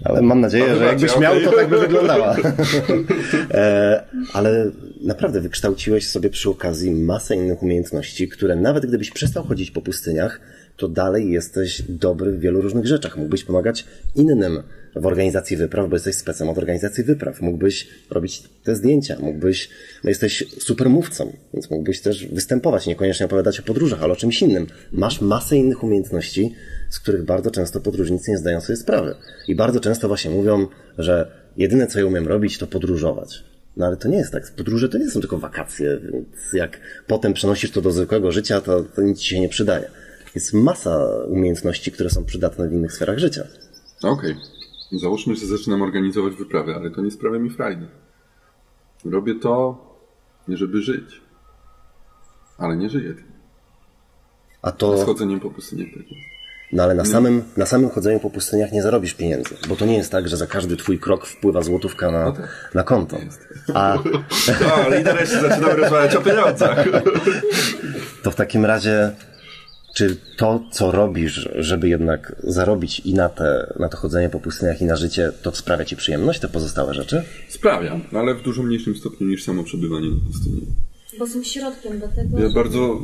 [0.04, 2.36] ale mam nadzieję, no, że jakbyś miał, to tak by wyglądała.
[3.52, 4.04] e,
[4.34, 9.82] ale naprawdę wykształciłeś sobie przy okazji masę innych umiejętności, które nawet gdybyś przestał chodzić po
[9.82, 10.40] pustyniach,
[10.78, 13.18] to dalej jesteś dobry w wielu różnych rzeczach.
[13.18, 14.64] Mógłbyś pomagać innym
[14.96, 17.42] w organizacji wypraw, bo jesteś specem od organizacji wypraw.
[17.42, 19.70] Mógłbyś robić te zdjęcia, mógłbyś,
[20.04, 24.42] no jesteś super mówcą, więc mógłbyś też występować, niekoniecznie opowiadać o podróżach, ale o czymś
[24.42, 24.68] innym.
[24.92, 26.56] Masz masę innych umiejętności,
[26.90, 29.16] z których bardzo często podróżnicy nie zdają sobie sprawy.
[29.48, 30.68] I bardzo często właśnie mówią,
[30.98, 33.44] że jedyne co ja umiem robić, to podróżować.
[33.78, 34.52] No ale to nie jest tak.
[34.52, 38.84] Podróże to nie są tylko wakacje, więc jak potem przenosisz to do zwykłego życia, to,
[38.84, 39.90] to nic ci się nie przydaje.
[40.36, 43.44] Jest masa umiejętności, które są przydatne w innych sferach życia.
[44.04, 44.32] Okej.
[44.32, 45.00] Okay.
[45.00, 47.88] Załóżmy, że zaczynam organizować wyprawy, ale to nie sprawia mi frajdy.
[49.06, 49.78] Robię to,
[50.48, 51.22] żeby żyć.
[52.58, 53.26] Ale nie żyję tym.
[54.62, 54.98] A to...
[54.98, 56.36] Z chodzeniem po pustyni tak jest.
[56.72, 59.98] No ale na samym, na samym chodzeniu po pustyniach nie zarobisz pieniędzy, bo to nie
[59.98, 62.72] jest tak, że za każdy twój krok wpływa złotówka na, no tak.
[62.74, 63.18] na konto.
[63.74, 63.98] A...
[64.62, 66.86] No, ale i nareszcie zaczynamy rozmawiać o pieniądzach.
[68.24, 69.12] To w takim razie
[69.96, 74.82] czy to, co robisz, żeby jednak zarobić i na, te, na to chodzenie po pustyniach,
[74.82, 77.24] i na życie, to sprawia ci przyjemność, te pozostałe rzeczy?
[77.50, 80.62] Sprawia, ale w dużo mniejszym stopniu niż samo przebywanie na pustyni.
[81.20, 82.40] Bo są środkiem do tego.
[82.40, 83.00] Ja bardzo,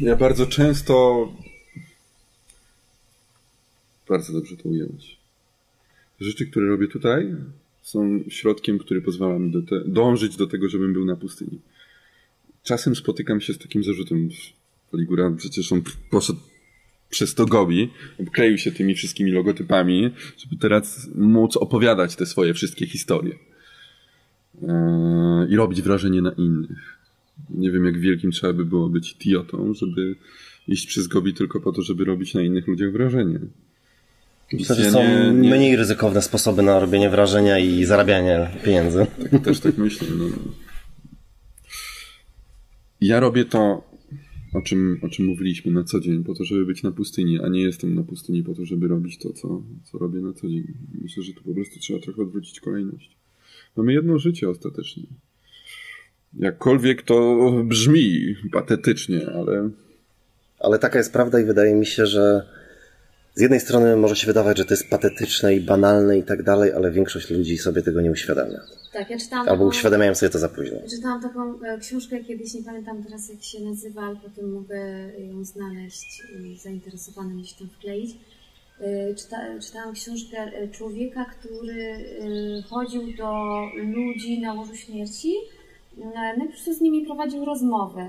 [0.00, 1.28] ja bardzo często.
[4.08, 5.16] Bardzo dobrze to ująć.
[6.20, 7.34] Rzeczy, które robię tutaj,
[7.82, 11.60] są środkiem, który pozwala mi do te, dążyć do tego, żebym był na pustyni.
[12.62, 14.28] Czasem spotykam się z takim zarzutem
[14.92, 16.38] Ligura przecież on poszedł
[17.10, 22.86] przez to gobi, obkleił się tymi wszystkimi logotypami, żeby teraz móc opowiadać te swoje wszystkie
[22.86, 23.34] historie.
[24.62, 26.98] Eee, I robić wrażenie na innych.
[27.50, 30.16] Nie wiem, jak wielkim trzeba by było być tiotą, żeby
[30.68, 33.38] iść przez gobi tylko po to, żeby robić na innych ludziach wrażenie.
[34.52, 35.56] Myślę, że są nie, nie...
[35.56, 39.06] mniej ryzykowne sposoby na robienie wrażenia i zarabianie pieniędzy.
[39.30, 40.08] Tak, też tak myślę.
[40.18, 40.24] No.
[43.00, 43.82] Ja robię to
[44.56, 47.48] o czym, o czym mówiliśmy na co dzień, po to, żeby być na pustyni, a
[47.48, 50.74] nie jestem na pustyni po to, żeby robić to, co, co robię na co dzień.
[51.02, 53.16] Myślę, że tu po prostu trzeba trochę odwrócić kolejność.
[53.76, 55.02] Mamy jedno życie ostatecznie.
[56.38, 59.70] Jakkolwiek to brzmi patetycznie, ale.
[60.58, 62.48] Ale taka jest prawda i wydaje mi się, że
[63.36, 66.72] z jednej strony może się wydawać, że to jest patetyczne i banalne i tak dalej,
[66.72, 68.60] ale większość ludzi sobie tego nie uświadamia.
[68.92, 69.48] Tak, ja czytałam.
[69.48, 70.78] Albo taką, uświadamiają sobie to za późno.
[70.90, 74.78] Czytałam taką e, książkę kiedyś, nie pamiętam teraz jak się nazywa, ale potem mogę
[75.18, 78.10] ją znaleźć i zainteresowanym gdzieś tam wkleić.
[78.80, 82.04] E, czyta, czytałam książkę e, człowieka, który
[82.70, 85.34] chodził do ludzi na łożu śmierci,
[85.96, 88.08] no i po prostu z nimi prowadził rozmowę.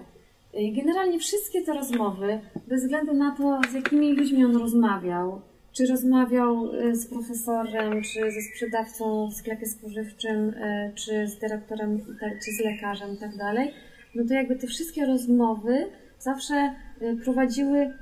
[0.57, 5.41] Generalnie wszystkie te rozmowy, bez względu na to, z jakimi ludźmi on rozmawiał,
[5.73, 11.99] czy rozmawiał e, z profesorem, czy ze sprzedawcą w sklepie spożywczym, e, czy z dyrektorem,
[12.19, 13.73] tak, czy z lekarzem i tak dalej,
[14.15, 15.85] no to jakby te wszystkie rozmowy
[16.19, 17.93] zawsze e, prowadziły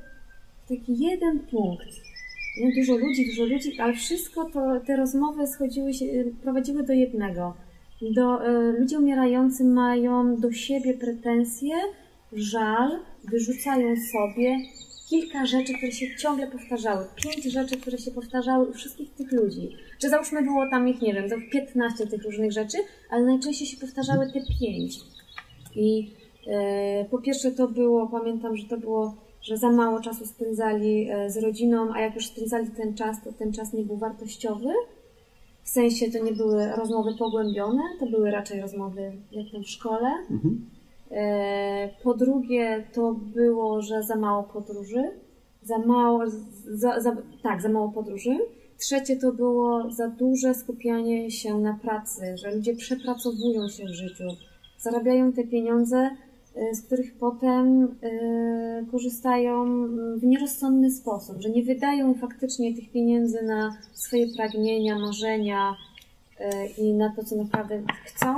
[0.69, 1.87] taki jeden punkt.
[2.61, 6.05] No dużo ludzi, dużo ludzi, ale wszystko to, te rozmowy schodziły się,
[6.43, 7.53] prowadziły do jednego.
[8.01, 8.39] Do,
[8.79, 11.75] ludzie umierający mają do siebie pretensje,
[12.36, 14.57] żal, wyrzucają sobie
[15.09, 17.05] kilka rzeczy, które się ciągle powtarzały.
[17.15, 19.69] Pięć rzeczy, które się powtarzały u wszystkich tych ludzi.
[19.99, 22.77] Czy załóżmy było tam ich, nie wiem, to 15 tych różnych rzeczy,
[23.09, 24.99] ale najczęściej się powtarzały te pięć.
[25.75, 26.11] I
[26.47, 31.29] e, po pierwsze to było, pamiętam, że to było, że za mało czasu spędzali e,
[31.29, 34.69] z rodziną, a jak już spędzali ten czas, to ten czas nie był wartościowy.
[35.63, 40.09] W sensie to nie były rozmowy pogłębione, to były raczej rozmowy jak tam w szkole.
[40.31, 40.74] Mhm.
[41.16, 45.03] E, po drugie, to było, że za mało podróży.
[45.63, 46.24] Za mało,
[46.68, 48.38] za, za, tak, za mało podróży.
[48.78, 54.24] Trzecie to było za duże skupianie się na pracy, że ludzie przepracowują się w życiu,
[54.80, 56.09] zarabiają te pieniądze,
[56.55, 59.66] e, z których potem e, korzystają
[60.18, 65.76] w nierozsądny sposób, że nie wydają faktycznie tych pieniędzy na swoje pragnienia, marzenia
[66.78, 68.36] i na to, co naprawdę chcą,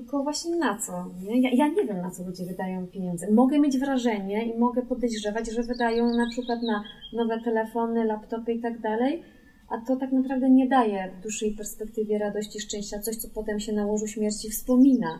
[0.00, 1.10] tylko właśnie na co?
[1.22, 1.40] Nie?
[1.40, 3.32] Ja, ja, nie wiem, na co ludzie wydają pieniądze.
[3.32, 8.60] Mogę mieć wrażenie i mogę podejrzewać, że wydają na przykład na nowe telefony, laptopy i
[8.60, 9.22] tak dalej,
[9.68, 13.72] a to tak naprawdę nie daje w dłuższej perspektywie radości, szczęścia, coś, co potem się
[13.72, 15.18] na łożu śmierci wspomina.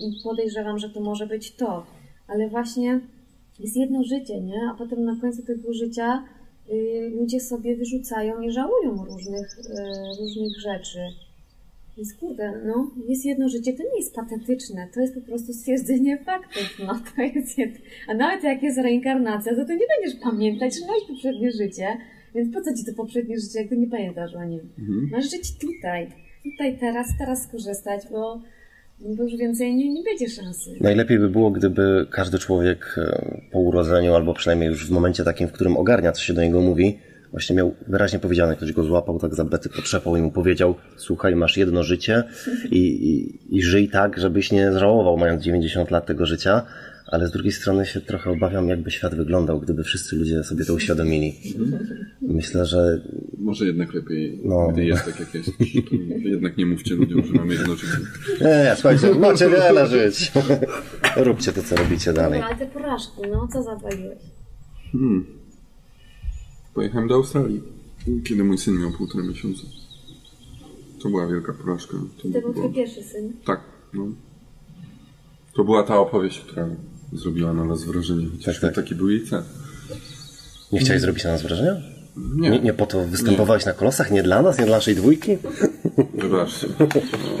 [0.00, 1.86] I podejrzewam, że to może być to.
[2.28, 3.00] Ale właśnie
[3.58, 4.60] jest jedno życie, nie?
[4.70, 6.24] A potem na końcu tego życia
[6.70, 10.98] y, ludzie sobie wyrzucają i żałują różnych, y, różnych rzeczy.
[11.98, 16.18] Więc kurde, no, jest jedno życie, to nie jest patetyczne, to jest po prostu stwierdzenie
[16.18, 17.58] faktów, no, to jest.
[18.08, 21.86] A nawet jak jest reinkarnacja, to ty nie będziesz pamiętać, że miałeś poprzednie życie,
[22.34, 24.60] więc po co ci to poprzednie życie, jak ty nie pamiętasz o nim?
[24.78, 25.08] Mhm.
[25.12, 26.08] Masz żyć tutaj,
[26.44, 28.42] tutaj, teraz, teraz skorzystać, bo,
[29.00, 30.70] bo już więcej nie, nie będzie szansy.
[30.80, 35.48] Najlepiej by było, gdyby każdy człowiek e, po urodzeniu, albo przynajmniej już w momencie takim,
[35.48, 36.98] w którym ogarnia, co się do niego mówi,
[37.30, 41.36] właśnie miał wyraźnie powiedziane, ktoś go złapał, tak za bety potrzepał i mu powiedział, słuchaj,
[41.36, 42.24] masz jedno życie
[42.70, 46.62] i, i, i żyj tak, żebyś nie żałował, mając 90 lat tego życia,
[47.06, 50.74] ale z drugiej strony się trochę obawiam, jakby świat wyglądał, gdyby wszyscy ludzie sobie to
[50.74, 51.34] uświadomili.
[52.22, 53.00] Myślę, że
[53.38, 54.68] Może jednak lepiej, No.
[54.72, 55.50] gdy jest tak jak jest.
[56.22, 57.92] To jednak nie mówcie ludziom, że mamy jedno życie.
[58.40, 60.32] nie, nie, słuchajcie, macie wiele żyć.
[61.16, 62.42] Róbcie to, co robicie dalej.
[62.42, 64.18] Ale te porażki, no, co zapaliłeś?
[64.92, 65.37] Hmm.
[66.78, 67.62] Pojechałem do Australii,
[68.24, 69.62] kiedy mój syn miał półtora miesiąca.
[71.02, 71.96] To była wielka porażka.
[72.16, 73.32] To To był twój pierwszy syn.
[73.44, 73.60] Tak,
[73.94, 74.06] no.
[75.54, 76.68] To była ta opowieść, która
[77.12, 78.26] zrobiła na nas wrażenie.
[78.32, 78.84] Chociaż Tak, tak.
[78.84, 79.42] taki był jej cel.
[80.72, 81.76] Nie chciałeś zrobić na nas wrażenia?
[82.16, 84.10] Nie, Nie, nie po to występowałeś na kolosach?
[84.10, 84.58] Nie dla nas?
[84.58, 85.30] Nie dla naszej dwójki?
[86.14, 86.66] wybaczcie.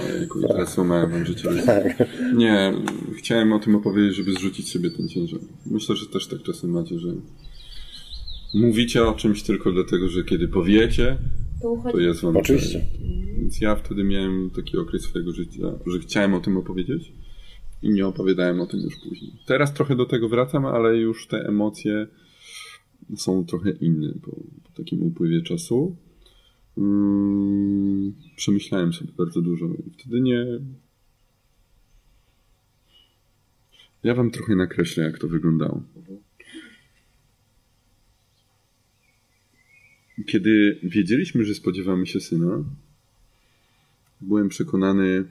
[0.08, 1.48] Ojejku, teraz złamałem wam życie.
[1.66, 1.84] Tak.
[2.36, 2.72] Nie,
[3.16, 5.40] chciałem o tym opowiedzieć, żeby zrzucić sobie ten ciężar.
[5.66, 7.08] Myślę, że też tak czasem macie, że
[8.54, 11.18] mówicie o czymś tylko dlatego, że kiedy powiecie,
[11.92, 12.86] To jest wam Oczywiście.
[13.36, 17.12] Więc ja wtedy miałem taki okres swojego życia, że chciałem o tym opowiedzieć
[17.82, 19.32] i nie opowiadałem o tym już później.
[19.46, 22.06] Teraz trochę do tego wracam, ale już te emocje
[23.16, 25.96] są trochę inne po, po takim upływie czasu.
[26.78, 30.46] Mm, przemyślałem sobie bardzo dużo i wtedy nie.
[34.02, 35.82] Ja wam trochę nakreślę, jak to wyglądało.
[40.26, 42.64] Kiedy wiedzieliśmy, że spodziewamy się syna,
[44.20, 45.24] byłem przekonany,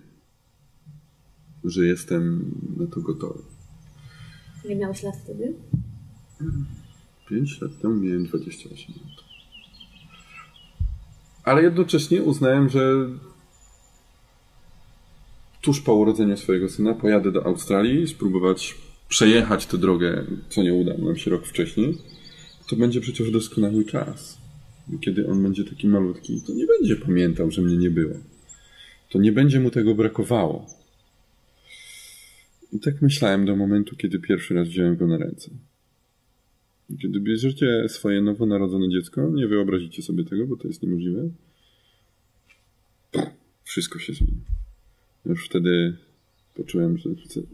[1.63, 3.43] że jestem na to gotowy.
[4.65, 5.53] Ile miałeś lat wtedy?
[7.29, 9.23] 5 lat temu miałem 28 lat.
[11.43, 13.09] Ale jednocześnie uznałem, że
[15.61, 18.75] tuż po urodzeniu swojego syna pojadę do Australii, spróbować
[19.09, 21.97] przejechać tę drogę, co nie udało nam się rok wcześniej.
[22.69, 24.46] To będzie przecież doskonały czas.
[25.01, 28.13] Kiedy on będzie taki malutki, to nie będzie pamiętał, że mnie nie było.
[29.09, 30.65] To nie będzie mu tego brakowało.
[32.73, 35.51] I tak myślałem do momentu, kiedy pierwszy raz wziąłem go na ręce.
[37.01, 41.29] Kiedy bierzecie swoje nowonarodzone dziecko, nie wyobrazicie sobie tego, bo to jest niemożliwe.
[43.63, 44.41] Wszystko się zmieni.
[45.25, 45.97] Już wtedy
[46.55, 47.09] poczułem, że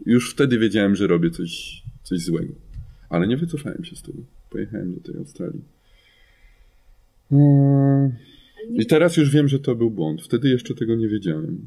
[0.06, 2.54] już wtedy wiedziałem, że robię coś, coś złego.
[3.08, 4.18] Ale nie wycofałem się z tego.
[4.50, 5.60] Pojechałem do tej Australii.
[7.32, 8.12] Mm.
[8.70, 10.22] I teraz już wiem, że to był błąd.
[10.22, 11.66] Wtedy jeszcze tego nie wiedziałem.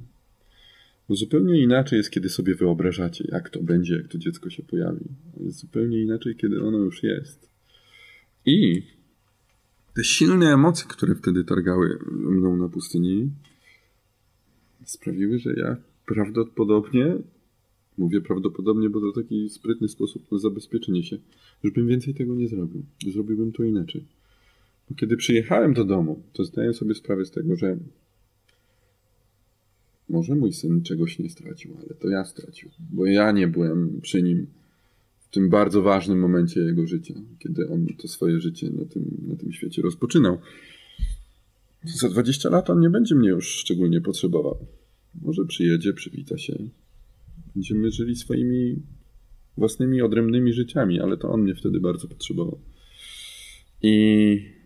[1.10, 5.05] Bo zupełnie inaczej jest, kiedy sobie wyobrażacie, jak to będzie, jak to dziecko się pojawi.
[5.39, 7.49] A Jest zupełnie inaczej, kiedy ono już jest.
[8.45, 8.84] I
[9.93, 13.30] te silne emocje, które wtedy targały mną na pustyni,
[14.86, 17.16] sprawiły, że ja prawdopodobnie,
[17.97, 21.18] mówię prawdopodobnie, bo to taki sprytny sposób na zabezpieczenie się,
[21.64, 22.84] już bym więcej tego nie zrobił.
[23.08, 24.05] Zrobiłbym to inaczej.
[24.95, 27.77] Kiedy przyjechałem do domu, to zdałem sobie sprawę z tego, że
[30.09, 34.23] może mój syn czegoś nie stracił, ale to ja stracił, bo ja nie byłem przy
[34.23, 34.47] nim
[35.19, 39.35] w tym bardzo ważnym momencie jego życia, kiedy on to swoje życie na tym, na
[39.35, 40.38] tym świecie rozpoczynał.
[41.83, 44.65] Za 20 lat on nie będzie mnie już szczególnie potrzebował.
[45.21, 46.69] Może przyjedzie, przywita się.
[47.55, 48.81] Będziemy żyli swoimi
[49.57, 52.59] własnymi odrębnymi życiami, ale to on mnie wtedy bardzo potrzebował.
[53.81, 54.57] I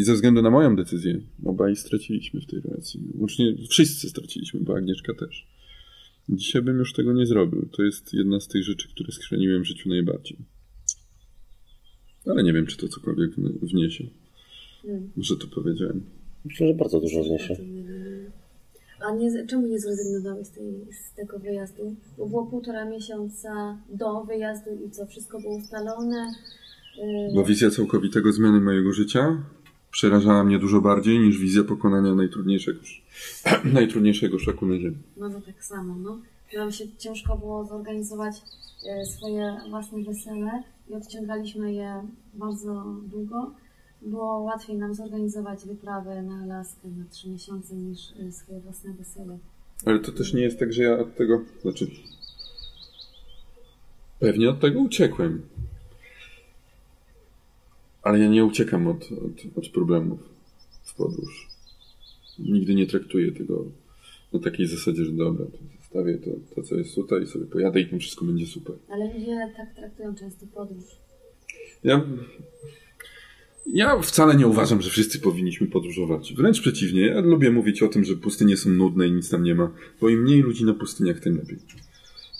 [0.00, 3.00] i ze względu na moją decyzję, obaj straciliśmy w tej relacji.
[3.14, 5.46] Łącznie wszyscy straciliśmy, bo Agnieszka też.
[6.28, 7.68] Dzisiaj bym już tego nie zrobił.
[7.72, 10.36] To jest jedna z tych rzeczy, które skrzeniłem w życiu najbardziej.
[12.26, 13.30] Ale nie wiem, czy to cokolwiek
[13.62, 14.04] wniesie.
[14.82, 15.10] Hmm.
[15.16, 16.02] Że to powiedziałem.
[16.44, 17.56] Myślę, że bardzo dużo zniesie.
[19.00, 21.96] A nie, czemu nie zrezygnowałeś z, tej, z tego wyjazdu?
[22.18, 26.32] Bo było półtora miesiąca do wyjazdu i co, wszystko było ustalone?
[26.98, 29.42] Yy, Bo wizja całkowitego zmiany mojego życia
[29.90, 32.80] przerażała mnie dużo bardziej niż wizja pokonania najtrudniejszego,
[33.64, 34.98] najtrudniejszego na ziemi.
[35.16, 36.18] No to tak samo, no.
[36.56, 38.42] Nam się ciężko było zorganizować
[38.88, 42.02] e, swoje własne wesele i odciągaliśmy je
[42.34, 43.50] bardzo długo.
[44.02, 49.38] Było łatwiej nam zorganizować wyprawę na Alaskę na trzy miesiące niż e, swoje własne wesele.
[49.86, 51.40] Ale to też nie jest tak, że ja od tego.
[51.62, 51.90] Znaczy.
[54.18, 55.42] Pewnie od tego uciekłem.
[58.02, 60.20] Ale ja nie uciekam od, od, od problemów
[60.82, 61.48] w podróż.
[62.38, 63.64] Nigdy nie traktuję tego
[64.32, 67.80] na takiej zasadzie, że dobra, to zostawię to, to, co jest tutaj i sobie pojadę
[67.80, 68.76] i tam wszystko będzie super.
[68.88, 70.84] Ale ludzie tak traktują często podróż.
[71.84, 72.06] Ja,
[73.66, 76.34] ja wcale nie uważam, że wszyscy powinniśmy podróżować.
[76.34, 79.54] Wręcz przeciwnie, ja lubię mówić o tym, że pustynie są nudne i nic tam nie
[79.54, 81.58] ma, bo im mniej ludzi na pustyniach, tym lepiej.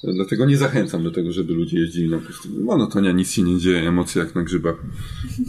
[0.04, 2.60] Dlatego nie zachęcam do tego, żeby ludzie jeździli na pustynię.
[2.60, 4.76] Monotonia, nic się nie dzieje, emocje jak na grzybach.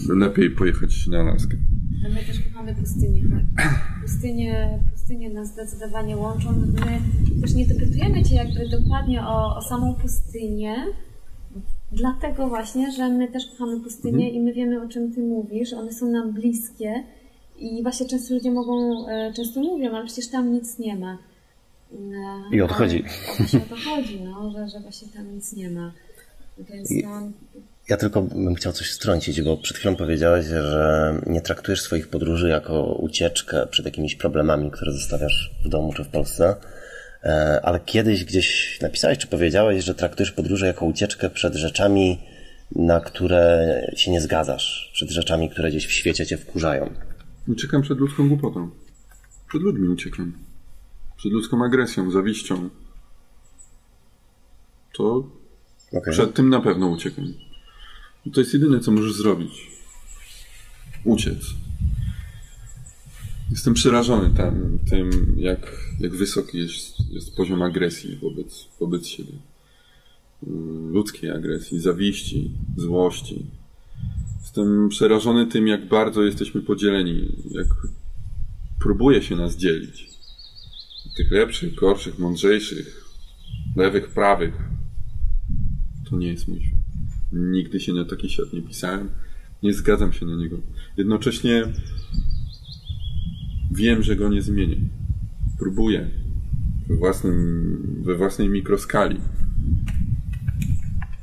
[0.09, 1.57] Lepiej pojechać na Alaskę.
[2.03, 3.21] No my też kochamy pustynię,
[3.55, 3.65] tak.
[4.01, 6.51] Pustynie, pustynie nas zdecydowanie łączą.
[6.51, 10.75] My też nie dopytujemy Cię jakby dokładnie o, o samą pustynię,
[11.91, 15.93] dlatego właśnie, że my też kochamy pustynię i my wiemy o czym Ty mówisz, one
[15.93, 17.03] są nam bliskie
[17.59, 21.17] i właśnie często ludzie mogą, e, często mówią, ale przecież tam nic nie ma.
[22.51, 23.03] I odchodzi.
[23.27, 25.93] ale Właśnie o to chodzi, no, że, że właśnie tam nic nie ma.
[26.57, 27.31] Więc I- no,
[27.89, 32.49] Ja tylko bym chciał coś wtrącić, bo przed chwilą powiedziałeś, że nie traktujesz swoich podróży
[32.49, 36.55] jako ucieczkę przed jakimiś problemami, które zostawiasz w domu czy w Polsce.
[37.23, 42.19] E, Ale kiedyś gdzieś napisałeś czy powiedziałeś, że traktujesz podróże jako ucieczkę przed rzeczami,
[42.75, 46.89] na które się nie zgadzasz, przed rzeczami, które gdzieś w świecie cię wkurzają.
[47.47, 48.69] Uciekam przed ludzką głupotą.
[49.49, 50.33] Przed ludźmi uciekam.
[51.21, 52.69] Przed ludzką agresją, zawiścią.
[54.93, 55.29] To
[55.93, 56.13] Okay.
[56.13, 57.33] Przed tym na pewno uciekam.
[58.33, 59.71] To jest jedyne, co możesz zrobić.
[61.03, 61.39] Uciec.
[63.51, 69.33] Jestem przerażony tam, tym, jak, jak wysoki jest, jest poziom agresji wobec, wobec siebie.
[70.91, 73.45] Ludzkiej agresji, zawiści, złości.
[74.41, 77.67] Jestem przerażony tym, jak bardzo jesteśmy podzieleni, jak
[78.79, 80.10] próbuje się nas dzielić.
[81.17, 83.05] Tych lepszych, gorszych, mądrzejszych,
[83.75, 84.53] lewych, prawych,
[86.09, 86.79] to nie jest mój świat.
[87.33, 89.09] Nigdy się na taki świat nie pisałem.
[89.63, 90.57] Nie zgadzam się na niego.
[90.97, 91.63] Jednocześnie
[93.71, 94.77] wiem, że go nie zmienię.
[95.59, 96.09] Próbuję
[96.87, 99.17] we, własnym, we własnej mikroskali.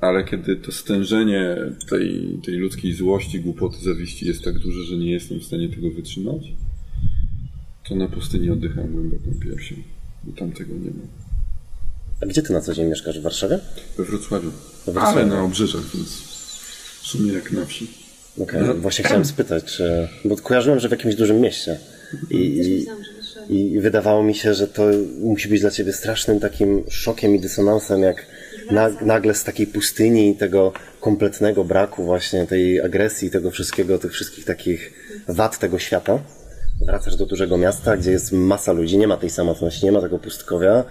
[0.01, 1.57] Ale kiedy to stężenie
[1.89, 5.91] tej, tej ludzkiej złości, głupoty, zawiści jest tak duże, że nie jestem w stanie tego
[5.91, 6.53] wytrzymać,
[7.89, 9.75] to na pustyni oddycham głęboką piersią.
[10.25, 11.07] Bo tam tego nie ma.
[12.21, 13.19] A gdzie ty na co dzień mieszkasz?
[13.19, 13.59] W Warszawie?
[13.99, 14.51] We Wrocławiu.
[14.87, 15.19] We Wrocławiu.
[15.19, 16.09] Ale na obrzeżach, więc
[17.03, 17.87] w sumie jak na wsi.
[18.39, 20.09] Okej, właśnie chciałem spytać, czy...
[20.25, 21.79] bo kojarzyłem, że w jakimś dużym mieście.
[22.31, 22.87] I, i.
[23.49, 24.83] I wydawało mi się, że to
[25.21, 28.27] musi być dla ciebie strasznym takim szokiem i dysonansem, jak
[28.71, 34.13] na, nagle z takiej pustyni i tego kompletnego braku właśnie tej agresji, tego wszystkiego, tych
[34.13, 34.93] wszystkich takich
[35.29, 36.23] wad tego świata,
[36.87, 40.19] wracasz do dużego miasta, gdzie jest masa ludzi, nie ma tej samotności, nie ma tego
[40.19, 40.85] pustkowia,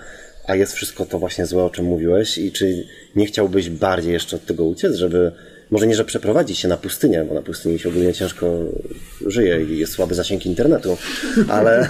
[0.47, 4.35] a jest wszystko to właśnie złe, o czym mówiłeś i czy nie chciałbyś bardziej jeszcze
[4.35, 5.31] od tego uciec, żeby
[5.71, 8.59] może nie, że przeprowadzić się na pustynię, bo na pustyni się ogólnie ciężko
[9.25, 10.97] żyje i jest słaby zasięg internetu,
[11.49, 11.89] ale,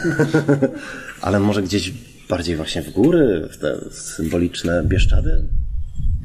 [1.22, 1.93] ale może gdzieś
[2.30, 5.48] bardziej właśnie w góry, w te symboliczne Bieszczady?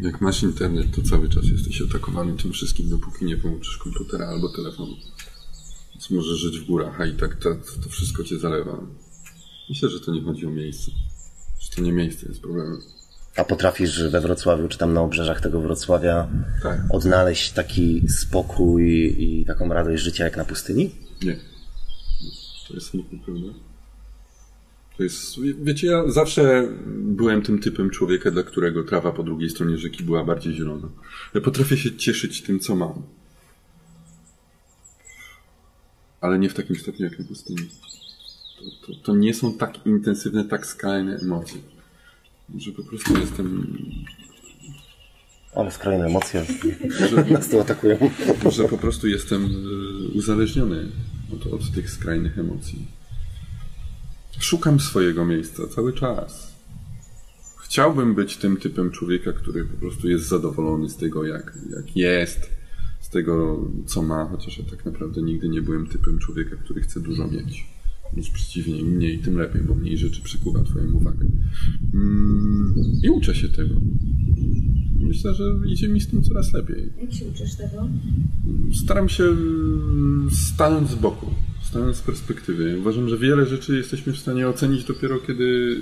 [0.02, 4.48] Jak masz internet, to cały czas jesteś atakowany tym wszystkim, dopóki nie połączysz komputera albo
[4.48, 4.96] telefonu.
[6.02, 8.80] Więc możesz żyć w górach, a i tak to, to wszystko cię zalewa.
[9.68, 10.90] Myślę, że to nie chodzi o miejsce.
[11.60, 12.78] Że to nie miejsce jest problemem.
[13.36, 16.28] A potrafisz we Wrocławiu, czy tam na obrzeżach tego Wrocławia
[16.62, 16.80] Tak.
[16.90, 20.90] odnaleźć taki spokój i taką radość życia jak na pustyni?
[21.22, 21.38] Nie.
[22.68, 23.48] To jest nieprawda.
[24.96, 29.78] To jest, wiecie, ja zawsze byłem tym typem człowieka, dla którego trawa po drugiej stronie
[29.78, 30.88] rzeki była bardziej zielona.
[31.34, 33.02] Ja potrafię się cieszyć tym, co mam.
[36.22, 37.68] Ale nie w takim stopniu jak na pustyni.
[38.58, 41.60] To, to, to nie są tak intensywne, tak skalne emocje.
[42.58, 43.76] Że po prostu jestem,
[45.54, 46.44] Ale skrajne emocje
[47.10, 47.96] że, nas tu atakują.
[48.50, 50.88] że po prostu jestem y, uzależniony
[51.34, 52.86] od, od tych skrajnych emocji.
[54.38, 56.52] Szukam swojego miejsca cały czas.
[57.64, 62.50] Chciałbym być tym typem człowieka, który po prostu jest zadowolony z tego, jak, jak jest,
[63.12, 67.28] tego, co ma, chociaż ja tak naprawdę nigdy nie byłem typem człowieka, który chce dużo
[67.28, 67.66] mieć.
[68.12, 71.26] Wręcz przeciwnie, im mniej, tym lepiej, bo mniej rzeczy przykuwa Twoją uwagę.
[71.94, 73.74] Mm, I uczę się tego.
[75.00, 76.92] Myślę, że idzie mi z tym coraz lepiej.
[77.00, 77.88] Jak się uczysz tego?
[78.84, 79.24] Staram się
[80.30, 81.26] stanąć z boku,
[81.62, 82.78] stanąć z perspektywy.
[82.80, 85.76] Uważam, że wiele rzeczy jesteśmy w stanie ocenić dopiero kiedy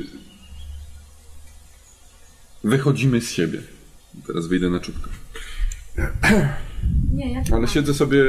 [2.64, 3.62] wychodzimy z siebie.
[4.26, 5.10] Teraz wyjdę na czubkę.
[7.14, 8.22] Nie, ja Ale siedzę sobie,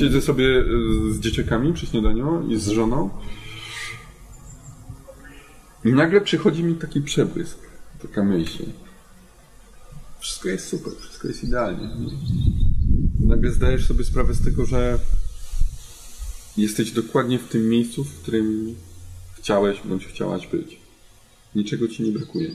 [0.00, 0.64] siedzę sobie
[1.10, 3.10] z dzieciakami przy śniadaniu i z żoną.
[5.84, 7.58] I nagle przychodzi mi taki przebłysk,
[8.02, 8.64] taka myśl.
[10.20, 11.82] Wszystko jest super, wszystko jest idealnie.
[11.82, 14.98] Na- nagle zdajesz sobie sprawę z tego, że
[16.56, 18.74] jesteś dokładnie w tym miejscu, w którym
[19.38, 20.80] chciałeś bądź chciałaś być.
[21.54, 22.50] Niczego ci nie brakuje.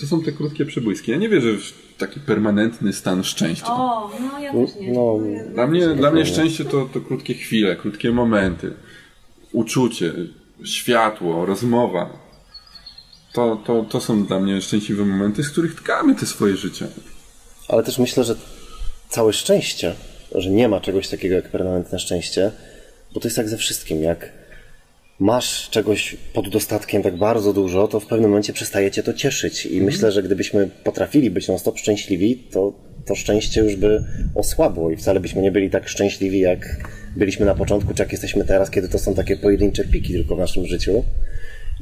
[0.00, 1.10] To są te krótkie przebłyski.
[1.10, 3.66] Ja nie wierzę w taki permanentny stan szczęścia.
[3.72, 4.92] O, no ja też nie.
[4.92, 8.72] No, Ja- Dla mnie, dla mnie szczęście to, to krótkie chwile, krótkie momenty,
[9.52, 10.12] uczucie,
[10.64, 12.10] światło, rozmowa.
[13.32, 16.86] To, to, to są dla mnie szczęśliwe momenty, z których tkamy te swoje życie.
[17.68, 18.36] Ale też myślę, że
[19.08, 19.94] całe szczęście,
[20.34, 22.52] że nie ma czegoś takiego jak permanentne szczęście,
[23.14, 24.02] bo to jest jak ze wszystkim.
[24.02, 24.37] Jak
[25.18, 29.66] masz czegoś pod dostatkiem tak bardzo dużo, to w pewnym momencie przestaje cię to cieszyć.
[29.66, 32.72] I myślę, że gdybyśmy potrafili być non-stop szczęśliwi, to
[33.06, 34.04] to szczęście już by
[34.34, 38.44] osłabło i wcale byśmy nie byli tak szczęśliwi, jak byliśmy na początku, czy jak jesteśmy
[38.44, 41.04] teraz, kiedy to są takie pojedyncze piki tylko w naszym życiu.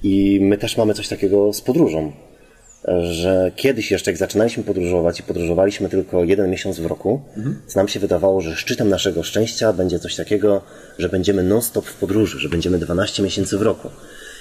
[0.03, 2.13] I my też mamy coś takiego z podróżą
[3.01, 7.23] że kiedyś jeszcze, jak zaczynaliśmy podróżować i podróżowaliśmy tylko jeden miesiąc w roku,
[7.73, 10.63] to nam się wydawało, że szczytem naszego szczęścia będzie coś takiego,
[10.99, 13.91] że będziemy non-stop w podróży, że będziemy 12 miesięcy w roku.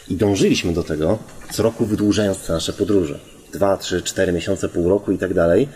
[0.10, 1.20] I dążyliśmy do tego,
[1.52, 3.20] co roku wydłużając te nasze podróże.
[3.54, 5.68] 2, 3, 4 miesiące, pół roku i tak dalej.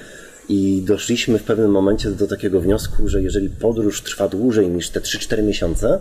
[0.49, 4.99] I doszliśmy w pewnym momencie do takiego wniosku, że jeżeli podróż trwa dłużej niż te
[4.99, 5.99] 3-4 miesiące,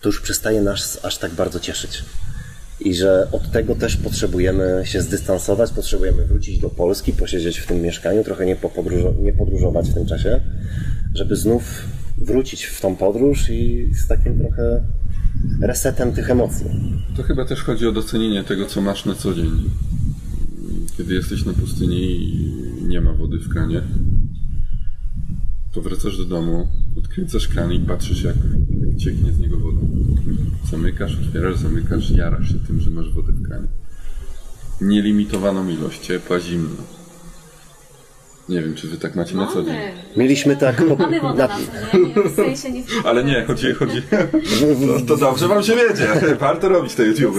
[0.00, 2.02] to już przestaje nas aż tak bardzo cieszyć.
[2.80, 7.80] I że od tego też potrzebujemy się zdystansować, potrzebujemy wrócić do Polski, posiedzieć w tym
[7.80, 8.56] mieszkaniu, trochę nie,
[9.22, 10.40] nie podróżować w tym czasie,
[11.14, 14.84] żeby znów wrócić w tą podróż i z takim trochę
[15.62, 16.66] resetem tych emocji.
[17.16, 19.50] To chyba też chodzi o docenienie tego, co masz na co dzień.
[20.96, 22.54] Kiedy jesteś na pustyni i
[22.88, 23.82] nie ma wody w kranie,
[25.74, 26.68] to wracasz do domu,
[26.98, 28.34] odkręcasz kran i patrzysz, jak,
[28.86, 29.78] jak cieknie z niego woda.
[30.70, 33.66] Zamykasz, otwierasz, zamykasz, jarasz się tym, że masz wodę w kranie.
[34.80, 36.82] Nielimitowaną ilość, ciepła, zimna.
[38.48, 39.74] Nie wiem, czy wy tak macie na co dzień.
[40.16, 40.76] Mieliśmy tak...
[40.88, 41.58] po- Mamy wodę na- co
[41.98, 44.02] dzień, w sensie nie Ale nie, chodzi, chodzi...
[44.88, 46.08] To, to dobrze wam się wiecie.
[46.40, 47.36] Warto robić te YouTube.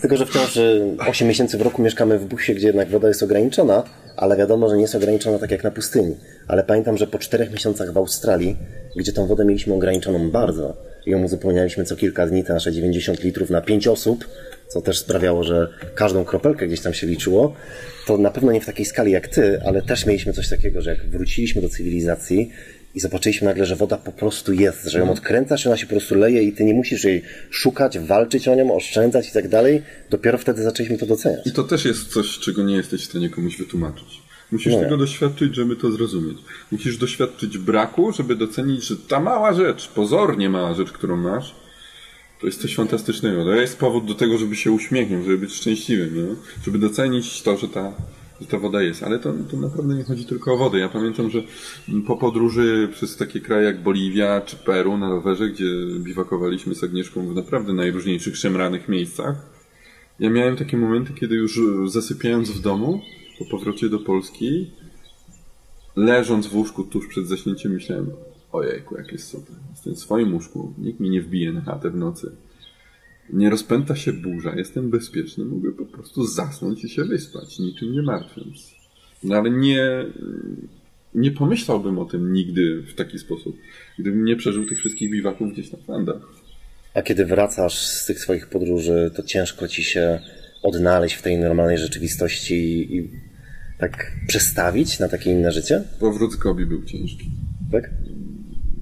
[0.00, 3.22] Tylko, że wciąż y, 8 miesięcy w roku mieszkamy w busie, gdzie jednak woda jest
[3.22, 3.82] ograniczona,
[4.16, 6.16] ale wiadomo, że nie jest ograniczona tak jak na pustyni.
[6.48, 8.56] Ale pamiętam, że po 4 miesiącach w Australii,
[8.96, 13.22] gdzie tą wodę mieliśmy ograniczoną bardzo i ją uzupełnialiśmy co kilka dni, te nasze 90
[13.24, 14.28] litrów na 5 osób,
[14.68, 17.54] co też sprawiało, że każdą kropelkę gdzieś tam się liczyło,
[18.06, 20.90] to na pewno nie w takiej skali jak ty, ale też mieliśmy coś takiego, że
[20.90, 22.52] jak wróciliśmy do cywilizacji,
[22.94, 25.90] i zobaczyliśmy nagle, że woda po prostu jest, że ją odkręcasz i ona się po
[25.90, 29.82] prostu leje i ty nie musisz jej szukać, walczyć o nią, oszczędzać i tak dalej.
[30.10, 31.46] Dopiero wtedy zaczęliśmy to doceniać.
[31.46, 34.22] I to też jest coś, czego nie jesteś w stanie komuś wytłumaczyć.
[34.52, 34.80] Musisz Nie.
[34.80, 36.38] tego doświadczyć, żeby to zrozumieć.
[36.72, 41.54] Musisz doświadczyć braku, żeby docenić, że ta mała rzecz, pozornie mała rzecz, którą masz,
[42.40, 43.44] to jest coś fantastycznego.
[43.44, 46.34] To jest powód do tego, żeby się uśmiechnąć, żeby być szczęśliwym, nie?
[46.64, 47.92] żeby docenić to, że ta,
[48.40, 49.02] że ta woda jest.
[49.02, 50.78] Ale to, to naprawdę nie chodzi tylko o wodę.
[50.78, 51.42] Ja pamiętam, że
[52.06, 55.64] po podróży przez takie kraje jak Boliwia czy Peru na rowerze, gdzie
[55.98, 59.54] biwakowaliśmy z Agnieszką w naprawdę najróżniejszych szemranych miejscach,
[60.20, 63.00] ja miałem takie momenty, kiedy już zasypiając w domu,
[63.38, 64.70] po powrocie do Polski,
[65.96, 68.10] leżąc w łóżku tuż przed zaśnięciem, myślałem,
[68.52, 69.56] ojejku, jak jest super.
[69.70, 72.36] Jestem w swoim łóżku, nikt mi nie wbije na chatę w nocy.
[73.32, 78.02] Nie rozpęta się burza, jestem bezpieczny, mogę po prostu zasnąć i się wyspać, niczym nie
[78.02, 78.74] martwiąc.
[79.22, 80.04] No ale nie,
[81.14, 83.56] nie pomyślałbym o tym nigdy w taki sposób,
[83.98, 86.22] gdybym nie przeżył tych wszystkich biwaków gdzieś na Flandach.
[86.94, 90.20] A kiedy wracasz z tych swoich podróży, to ciężko ci się
[90.62, 93.10] odnaleźć w tej normalnej rzeczywistości i, i
[93.78, 95.82] tak przestawić na takie inne życie?
[96.00, 97.30] Powrót z Gobi był ciężki.
[97.72, 97.90] Tak?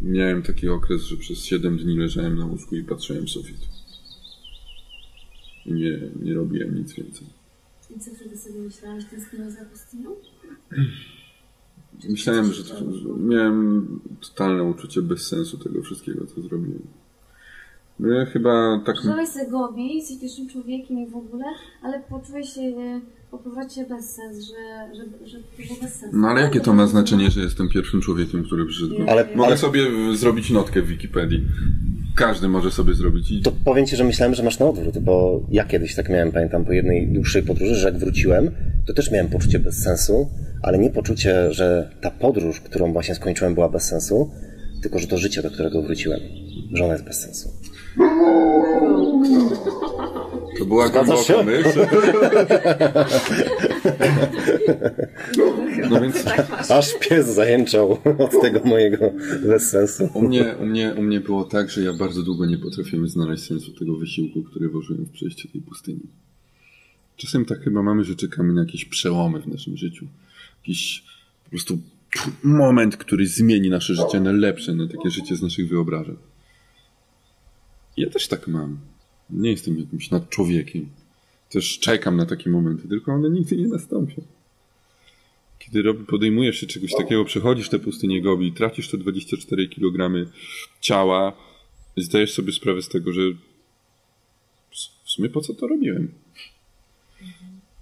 [0.03, 3.72] Miałem taki okres, że przez 7 dni leżałem na łóżku i patrzyłem w sufit.
[5.67, 7.27] I nie, nie robiłem nic więcej.
[7.97, 10.11] I co wtedy sobie myślałeś, tęskniłeś za pustynią?
[12.09, 16.83] Myślałem, że, że miałem totalne uczucie bezsensu tego wszystkiego, co zrobiłem.
[18.01, 18.95] No Ja chyba tak...
[18.97, 21.45] Przeżyłeś sobie Gobi, jesteś pierwszym człowiekiem i w ogóle,
[21.83, 23.01] ale poczułeś się e,
[23.31, 24.55] po powrocie bezsens, że,
[24.97, 26.17] że, że to było bez sensu.
[26.19, 28.95] No ale jakie to ma znaczenie, że jestem pierwszym człowiekiem, który przyszedł?
[29.09, 29.83] Ale- Mogę ale- sobie
[30.17, 31.47] zrobić notkę w Wikipedii.
[32.15, 33.31] Każdy może sobie zrobić.
[33.31, 33.43] I...
[33.43, 36.65] To powiem ci, że myślałem, że masz na odwrót, bo ja kiedyś tak miałem, pamiętam,
[36.65, 38.51] po jednej dłuższej podróży, że jak wróciłem,
[38.87, 40.29] to też miałem poczucie bezsensu,
[40.63, 44.31] ale nie poczucie, że ta podróż, którą właśnie skończyłem, była bez sensu,
[44.83, 46.21] tylko że to życie, do którego wróciłem,
[46.73, 47.49] że ona jest bez sensu.
[50.59, 51.65] To była Zgadzasz głęboka się?
[51.65, 51.87] myśl.
[55.91, 56.25] No więc
[56.79, 59.13] Aż pies zajęczał od tego mojego
[59.47, 60.09] bezsensu.
[60.15, 63.45] u mnie, u, mnie, u mnie było tak, że ja bardzo długo nie potrafiłem znaleźć
[63.45, 66.07] sensu tego wysiłku, który włożyłem w przejście tej pustyni.
[67.17, 70.07] Czasem tak chyba mamy, że czekamy na jakieś przełomy w naszym życiu.
[70.63, 71.05] Jakieś
[71.45, 71.79] po prostu
[72.43, 76.17] moment, który zmieni nasze życie na lepsze, na takie życie z naszych wyobrażeń.
[77.97, 78.79] Ja też tak mam.
[79.31, 80.89] Nie jestem jakimś nadczłowiekiem.
[81.51, 84.23] Też czekam na takie momenty, tylko one nigdy nie nastąpią.
[85.73, 90.27] Kiedy podejmujesz się czegoś takiego, przechodzisz tę pustynię Gobi, tracisz te 24 kg
[90.81, 91.33] ciała
[91.97, 93.23] zdajesz sobie sprawę z tego, że
[95.05, 96.13] w sumie po co to robiłem?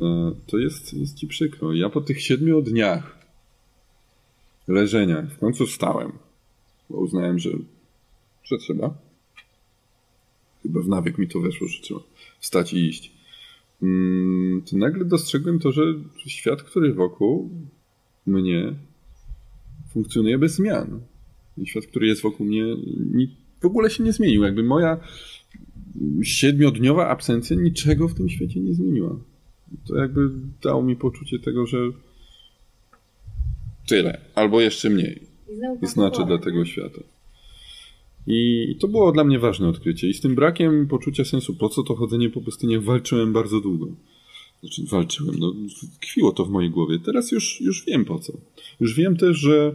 [0.01, 1.74] E, To jest, jest ci przykro.
[1.74, 3.18] Ja po tych siedmiu dniach
[4.68, 6.12] leżenia w końcu wstałem,
[6.91, 7.51] bo uznałem, że,
[8.45, 8.95] że trzeba.
[10.62, 12.01] Chyba w nawyk mi to weszło, że trzeba
[12.41, 13.12] wstać i iść.
[13.82, 15.82] Mm, To nagle dostrzegłem to, że
[16.26, 17.51] świat, który wokół
[18.31, 18.74] mnie
[19.93, 21.01] funkcjonuje bez zmian.
[21.59, 22.64] I świat, który jest wokół mnie,
[23.14, 24.43] ni- w ogóle się nie zmienił.
[24.45, 25.01] Jakby moja
[26.22, 29.16] siedmiodniowa absencja niczego w tym świecie nie zmieniła.
[29.87, 30.31] To jakby
[30.62, 31.78] dało mi poczucie tego, że
[33.89, 35.22] tyle, albo jeszcze mniej
[35.83, 37.01] znaczy dla tego świata.
[38.26, 40.09] I to było dla mnie ważne odkrycie.
[40.09, 43.87] I z tym brakiem poczucia sensu, po co to chodzenie po pustyniach, walczyłem bardzo długo.
[44.61, 45.55] Znaczy, walczyłem, no,
[45.95, 46.99] tkwiło to w mojej głowie.
[46.99, 48.33] Teraz już, już wiem po co.
[48.81, 49.75] Już wiem też, że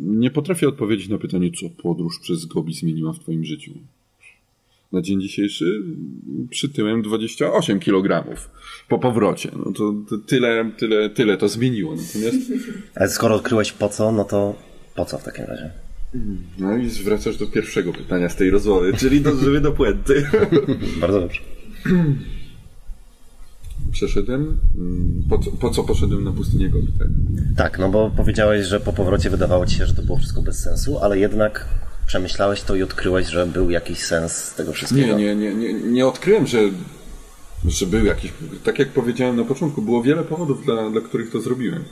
[0.00, 3.72] nie potrafię odpowiedzieć na pytanie, co podróż przez Gobi zmieniła w Twoim życiu.
[4.92, 5.82] Na dzień dzisiejszy
[6.50, 8.24] przytyłem 28 kg
[8.88, 9.50] po powrocie.
[9.56, 11.96] No to, to tyle, tyle, tyle to zmieniło.
[11.96, 12.52] Natomiast
[12.94, 14.54] Ale skoro odkryłeś po co, no to
[14.94, 15.70] po co w takim razie?
[16.58, 20.26] No i wracasz do pierwszego pytania z tej rozmowy, czyli do, żeby do puenty.
[21.00, 21.40] Bardzo dobrze.
[23.92, 24.58] Przeszedłem.
[24.78, 27.08] mm, Po co, po co poszedłem na pustynię Gobi, tak?
[27.56, 30.58] Tak, no bo powiedziałeś, że po powrocie wydawało ci się, że to było wszystko bez
[30.58, 31.68] sensu, ale jednak
[32.06, 35.18] przemyślałeś to i odkryłeś, że był jakiś sens tego wszystkiego.
[35.18, 36.58] Nie, nie, nie, nie, nie odkryłem, że,
[37.68, 38.32] że był jakiś.
[38.64, 41.84] Tak jak powiedziałem na początku, było wiele powodów, dla, dla których to zrobiłem.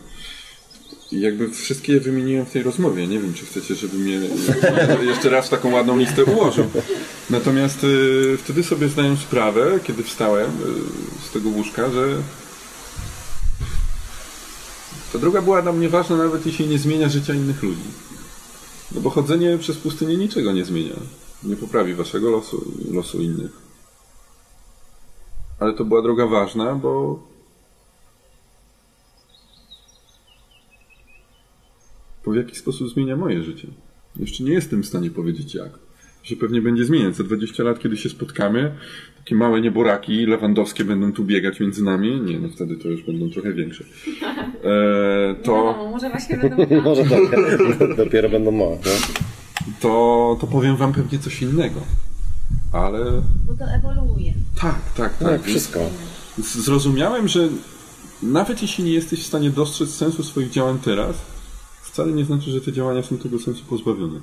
[1.13, 3.07] Jakby wszystkie wymieniłem w tej rozmowie.
[3.07, 4.21] Nie wiem, czy chcecie, żebym je
[5.07, 6.65] jeszcze raz taką ładną listę ułożył.
[7.31, 12.17] Natomiast y, wtedy sobie zdałem sprawę, kiedy wstałem y, z tego łóżka, że
[15.13, 17.91] ta droga była dla mnie ważna, nawet jeśli nie zmienia życia innych ludzi.
[18.93, 20.97] No bo chodzenie przez pustynię niczego nie zmienia.
[21.43, 23.51] Nie poprawi waszego losu losu innych.
[25.61, 27.19] Ale to była droga ważna, bo
[32.25, 33.69] bo w jaki sposób zmienia moje życie.
[34.17, 35.71] Jeszcze nie jestem w stanie powiedzieć jak.
[36.23, 37.17] Się pewnie będzie zmieniać.
[37.17, 38.75] Za 20 lat, kiedy się spotkamy,
[39.19, 42.21] takie małe nieboraki lewandowskie będą tu biegać między nami.
[42.21, 43.85] Nie, no wtedy to już będą trochę większe.
[44.65, 45.75] E, to...
[45.79, 48.77] No, może właśnie będą Może dopiero, dopiero będą małe.
[48.77, 48.91] No?
[49.81, 51.81] to, to powiem wam pewnie coś innego.
[52.73, 53.05] Ale
[53.47, 54.33] Bo to ewoluuje.
[54.61, 55.21] tak, tak, tak.
[55.21, 55.81] No, jak wszystko.
[56.39, 57.49] Zrozumiałem, że
[58.23, 61.17] nawet jeśli nie jesteś w stanie dostrzec sensu swoich działań teraz,
[61.93, 64.21] wcale nie znaczy, że te działania są tego sensu pozbawione.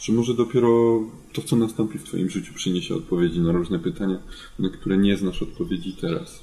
[0.00, 1.00] Że może dopiero
[1.32, 4.18] to, co nastąpi w Twoim życiu, przyniesie odpowiedzi na różne pytania,
[4.58, 6.42] na które nie znasz odpowiedzi teraz.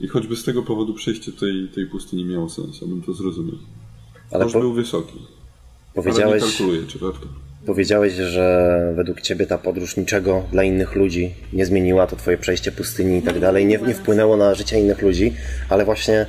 [0.00, 3.56] I choćby z tego powodu przejście tej, tej pustyni miało sens, abym to zrozumiał.
[4.30, 5.26] Ale Koszt po, był wysoki, ale
[5.96, 7.26] nie powiedziałeś, kalkuluję, czy warto.
[7.66, 12.72] powiedziałeś, że według ciebie ta podróż niczego dla innych ludzi nie zmieniła, to twoje przejście
[12.72, 15.32] pustyni i tak dalej, nie, nie wpłynęło na życie innych ludzi,
[15.68, 16.26] ale właśnie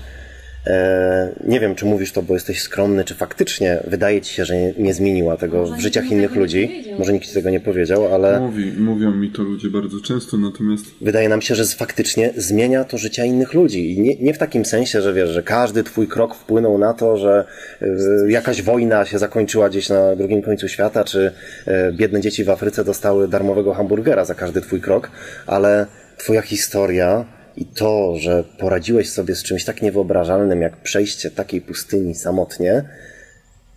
[1.47, 4.73] nie wiem, czy mówisz to, bo jesteś skromny, czy faktycznie wydaje ci się, że nie,
[4.77, 6.83] nie zmieniła tego Może w życiach innych ludzi.
[6.99, 10.85] Może nikt ci tego nie powiedział, ale Mówi, mówią mi to ludzie bardzo często, natomiast
[11.01, 13.93] wydaje nam się, że faktycznie zmienia to życia innych ludzi.
[13.93, 17.17] I nie, nie w takim sensie, że wiesz, że każdy twój krok wpłynął na to,
[17.17, 17.45] że
[17.81, 21.31] y, jakaś wojna się zakończyła gdzieś na drugim końcu świata, czy
[21.67, 25.11] y, biedne dzieci w Afryce dostały darmowego hamburgera za każdy twój krok,
[25.47, 25.85] ale
[26.17, 27.25] twoja historia
[27.57, 32.83] i to, że poradziłeś sobie z czymś tak niewyobrażalnym, jak przejście takiej pustyni samotnie,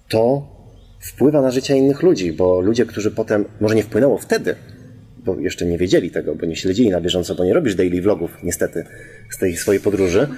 [0.08, 0.48] to
[1.00, 4.54] wpływa na życie innych ludzi, bo ludzie, którzy potem, może nie wpłynęło wtedy,
[5.24, 8.30] bo jeszcze nie wiedzieli tego, bo nie śledzili na bieżąco, bo nie robisz daily vlogów,
[8.42, 8.84] niestety,
[9.30, 10.28] z tej swojej podróży,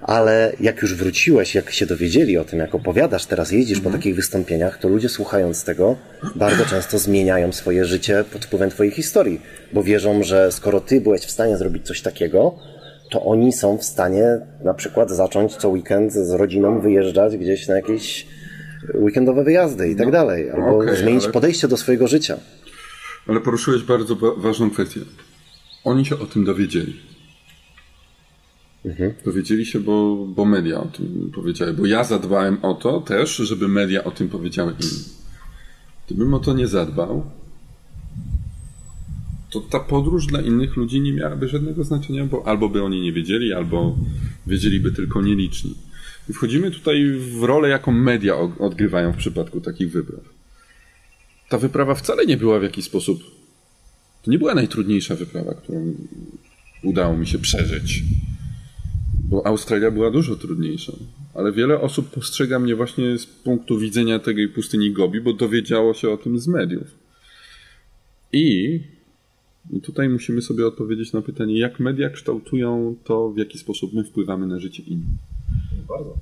[0.00, 4.14] ale jak już wróciłeś, jak się dowiedzieli o tym, jak opowiadasz, teraz jeździsz po takich
[4.16, 5.96] wystąpieniach, to ludzie słuchając tego
[6.34, 9.40] bardzo często zmieniają swoje życie pod wpływem twojej historii,
[9.72, 12.58] bo wierzą, że skoro ty byłeś w stanie zrobić coś takiego,
[13.12, 14.24] to oni są w stanie
[14.64, 18.26] na przykład zacząć co weekend z rodziną wyjeżdżać gdzieś na jakieś
[18.94, 22.36] weekendowe wyjazdy i tak dalej, albo okej, zmienić ale- podejście do swojego życia.
[23.28, 25.00] Ale poruszyłeś bardzo wa- ważną kwestię.
[25.84, 27.00] Oni się o tym dowiedzieli.
[29.24, 31.72] Dowiedzieli się, bo, bo media o tym powiedziały.
[31.72, 35.04] Bo ja zadbałem o to też, żeby media o tym powiedziały innym.
[36.06, 37.24] Gdybym o to nie zadbał,
[39.52, 43.12] to ta podróż dla innych ludzi nie miałaby żadnego znaczenia, bo albo by oni nie
[43.12, 43.96] wiedzieli, albo
[44.46, 45.74] wiedzieliby tylko nieliczni.
[46.30, 50.20] I wchodzimy tutaj w rolę, jaką media odgrywają w przypadku takich wypraw.
[51.48, 53.22] Ta wyprawa wcale nie była w jakiś sposób.
[54.22, 55.94] To nie była najtrudniejsza wyprawa, którą
[56.82, 58.02] udało mi się przeżyć.
[59.24, 60.92] Bo Australia była dużo trudniejsza.
[61.34, 66.10] Ale wiele osób postrzega mnie właśnie z punktu widzenia tej pustyni Gobi, bo dowiedziało się
[66.10, 66.86] o tym z mediów.
[68.32, 68.80] I,
[69.70, 74.04] I tutaj musimy sobie odpowiedzieć na pytanie, jak media kształtują to, w jaki sposób my
[74.04, 75.20] wpływamy na życie innych.
[75.88, 76.14] Bardzo.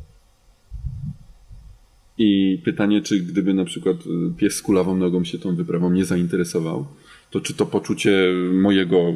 [2.19, 6.05] I pytanie, czy gdyby na przykład y, pies z kulawą nogą się tą wyprawą nie
[6.05, 6.87] zainteresował,
[7.31, 9.13] to czy to poczucie mojego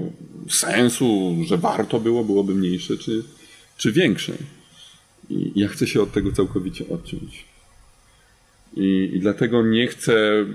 [0.49, 3.25] sensu, że warto było, byłoby mniejsze, czy,
[3.77, 4.33] czy większe?
[5.31, 7.45] I ja chcę się od tego całkowicie odciąć.
[8.77, 10.47] I, I dlatego nie chcę.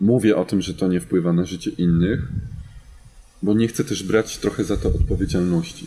[0.00, 2.28] Mówię o tym, że to nie wpływa na życie innych,
[3.42, 5.86] bo nie chcę też brać trochę za to odpowiedzialności.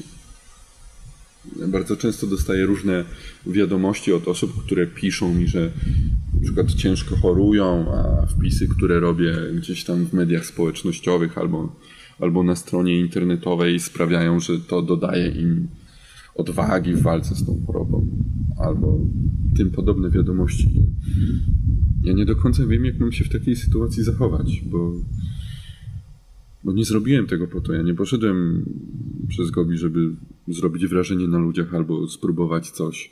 [1.67, 3.03] Bardzo często dostaję różne
[3.45, 5.71] wiadomości od osób, które piszą mi, że
[6.33, 11.75] na przykład ciężko chorują, a wpisy, które robię gdzieś tam w mediach społecznościowych albo,
[12.19, 15.67] albo na stronie internetowej sprawiają, że to dodaje im
[16.35, 18.07] odwagi w walce z tą chorobą,
[18.59, 18.99] albo
[19.57, 20.69] tym podobne wiadomości.
[22.03, 24.93] Ja nie do końca wiem, jak mam się w takiej sytuacji zachować, bo
[26.63, 27.73] bo nie zrobiłem tego po to.
[27.73, 28.65] Ja nie poszedłem
[29.27, 30.09] przez Gobi, żeby
[30.47, 33.11] zrobić wrażenie na ludziach albo spróbować coś,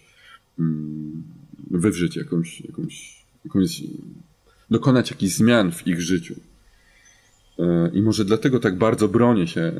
[0.59, 1.23] mm,
[1.71, 3.83] wywrzeć jakąś, jakąś, jakąś
[4.69, 6.35] dokonać jakichś zmian w ich życiu.
[7.59, 9.71] E, I może dlatego tak bardzo bronię się,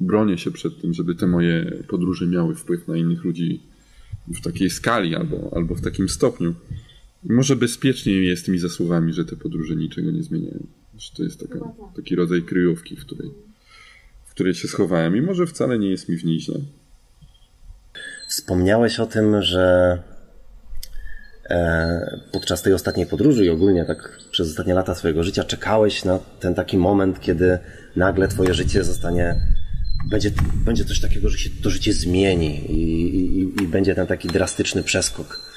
[0.00, 3.60] bronię się przed tym, żeby te moje podróże miały wpływ na innych ludzi
[4.28, 6.54] w takiej skali albo, albo w takim stopniu.
[7.24, 10.66] I może bezpieczniej jest mi za słowami, że te podróże niczego nie zmieniają.
[10.98, 11.58] Że to jest taka,
[11.96, 13.30] taki rodzaj kryjówki, w której,
[14.24, 16.60] w której się schowałem i może wcale nie jest mi w niej źle.
[18.28, 19.98] Wspomniałeś o tym, że
[21.50, 26.18] e, podczas tej ostatniej podróży i ogólnie tak przez ostatnie lata swojego życia czekałeś na
[26.18, 27.58] ten taki moment, kiedy
[27.96, 29.40] nagle twoje życie zostanie
[30.10, 34.28] będzie, będzie coś takiego, że się to życie zmieni i, i, i będzie ten taki
[34.28, 35.47] drastyczny przeskok.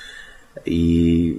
[0.65, 1.35] I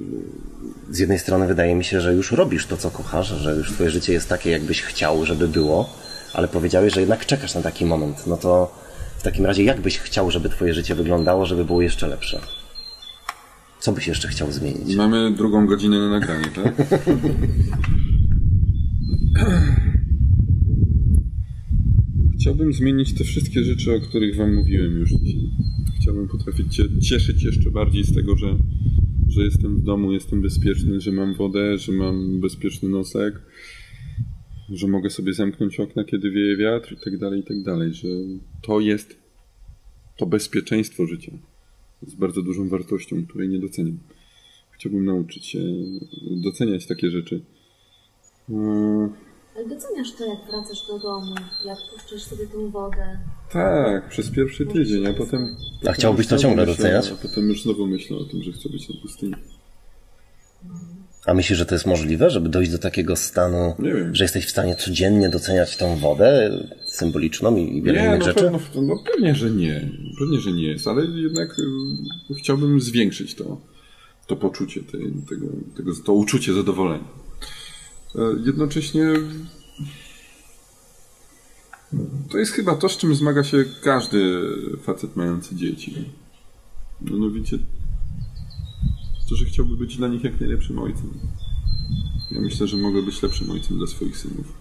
[0.90, 3.90] z jednej strony wydaje mi się, że już robisz to, co kochasz, że już twoje
[3.90, 5.90] życie jest takie, jakbyś chciał, żeby było,
[6.34, 8.26] ale powiedziałeś, że jednak czekasz na taki moment.
[8.26, 8.74] No to
[9.18, 12.40] w takim razie jak byś chciał, żeby twoje życie wyglądało, żeby było jeszcze lepsze?
[13.80, 14.96] Co byś jeszcze chciał zmienić?
[14.96, 16.74] Mamy drugą godzinę na nagranie, tak?
[22.40, 25.50] Chciałbym zmienić te wszystkie rzeczy, o których wam mówiłem już dzisiaj.
[26.00, 28.56] Chciałbym potrafić się cieszyć jeszcze bardziej z tego, że
[29.32, 33.34] że jestem w domu, jestem bezpieczny, że mam wodę, że mam bezpieczny nosek,
[34.68, 38.08] że mogę sobie zamknąć okna, kiedy wieje wiatr i tak dalej, i tak dalej, że
[38.62, 39.18] to jest
[40.16, 41.32] to bezpieczeństwo życia
[42.06, 43.98] z bardzo dużą wartością, której nie doceniam.
[44.70, 45.58] Chciałbym nauczyć się
[46.30, 47.40] doceniać takie rzeczy.
[49.56, 51.34] Ale doceniasz to, jak wracasz do domu,
[51.64, 53.18] jak puszczasz sobie tą wodę.
[53.52, 55.56] Tak, przez pierwszy tydzień, a potem...
[55.86, 57.12] A chciałbyś to ciągle doceniać?
[57.12, 59.34] A potem już znowu myślę o tym, że chcę być na pustyni.
[61.26, 63.74] A myślisz, że to jest możliwe, żeby dojść do takiego stanu,
[64.12, 66.50] że jesteś w stanie codziennie doceniać tą wodę
[66.84, 68.40] symboliczną i wiele Nie, innych no, rzeczy?
[68.40, 69.88] pewno, no pewnie, że nie.
[70.18, 71.58] Pewnie, że nie jest, ale jednak
[72.30, 73.60] y, chciałbym zwiększyć to,
[74.26, 75.46] to poczucie, tej, tego,
[75.76, 77.21] tego, to uczucie zadowolenia.
[78.14, 79.04] E, Jednocześnie
[82.30, 84.42] to jest chyba to, z czym zmaga się każdy
[84.82, 86.10] facet mający dzieci.
[87.00, 87.58] Mianowicie
[89.28, 91.10] to, że chciałby być dla nich jak najlepszym ojcem.
[92.30, 94.52] Ja myślę, że mogę być lepszym ojcem dla swoich synów.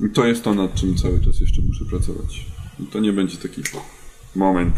[0.00, 2.46] I to jest to, nad czym cały czas jeszcze muszę pracować.
[2.80, 3.62] I to nie będzie taki
[4.36, 4.74] moment.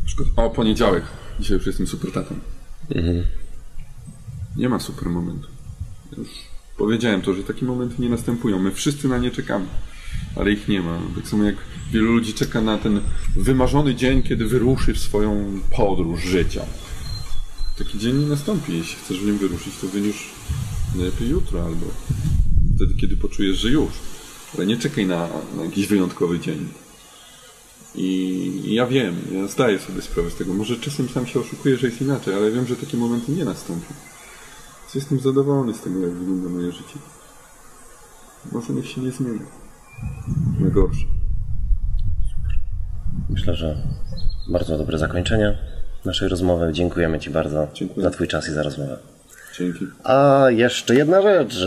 [0.00, 1.04] Na przykład, o, poniedziałek.
[1.40, 2.34] Dzisiaj już jestem super tatą.
[4.56, 5.48] Nie ma super momentu.
[6.18, 6.28] Już
[6.80, 8.58] powiedziałem to, że takie momenty nie następują.
[8.58, 9.66] My wszyscy na nie czekamy,
[10.36, 10.98] ale ich nie ma.
[11.14, 11.56] Tak samo jak
[11.92, 13.00] wielu ludzi czeka na ten
[13.36, 16.64] wymarzony dzień, kiedy wyruszy w swoją podróż życia.
[17.78, 18.78] Taki dzień nie nastąpi.
[18.78, 20.30] Jeśli chcesz w nim wyruszyć, to wyrusz
[20.94, 21.86] najlepiej jutro albo
[22.76, 23.92] wtedy, kiedy poczujesz, że już.
[24.56, 26.68] Ale nie czekaj na, na jakiś wyjątkowy dzień.
[27.94, 30.54] I ja wiem, ja zdaję sobie sprawę z tego.
[30.54, 33.94] Może czasem sam się oszukuję, że jest inaczej, ale wiem, że takie momenty nie nastąpią.
[34.94, 36.98] Więc jestem zadowolony z tego, jak wygląda moje życie.
[38.52, 39.40] Może niech się nie zmieni.
[40.60, 41.04] Na gorsze.
[43.28, 43.76] Myślę, że
[44.48, 45.58] bardzo dobre zakończenie
[46.04, 46.72] naszej rozmowy.
[46.72, 48.04] Dziękujemy Ci bardzo Dziękuję.
[48.04, 48.98] za Twój czas i za rozmowę.
[49.58, 49.86] Dzięki.
[50.04, 51.66] A jeszcze jedna rzecz,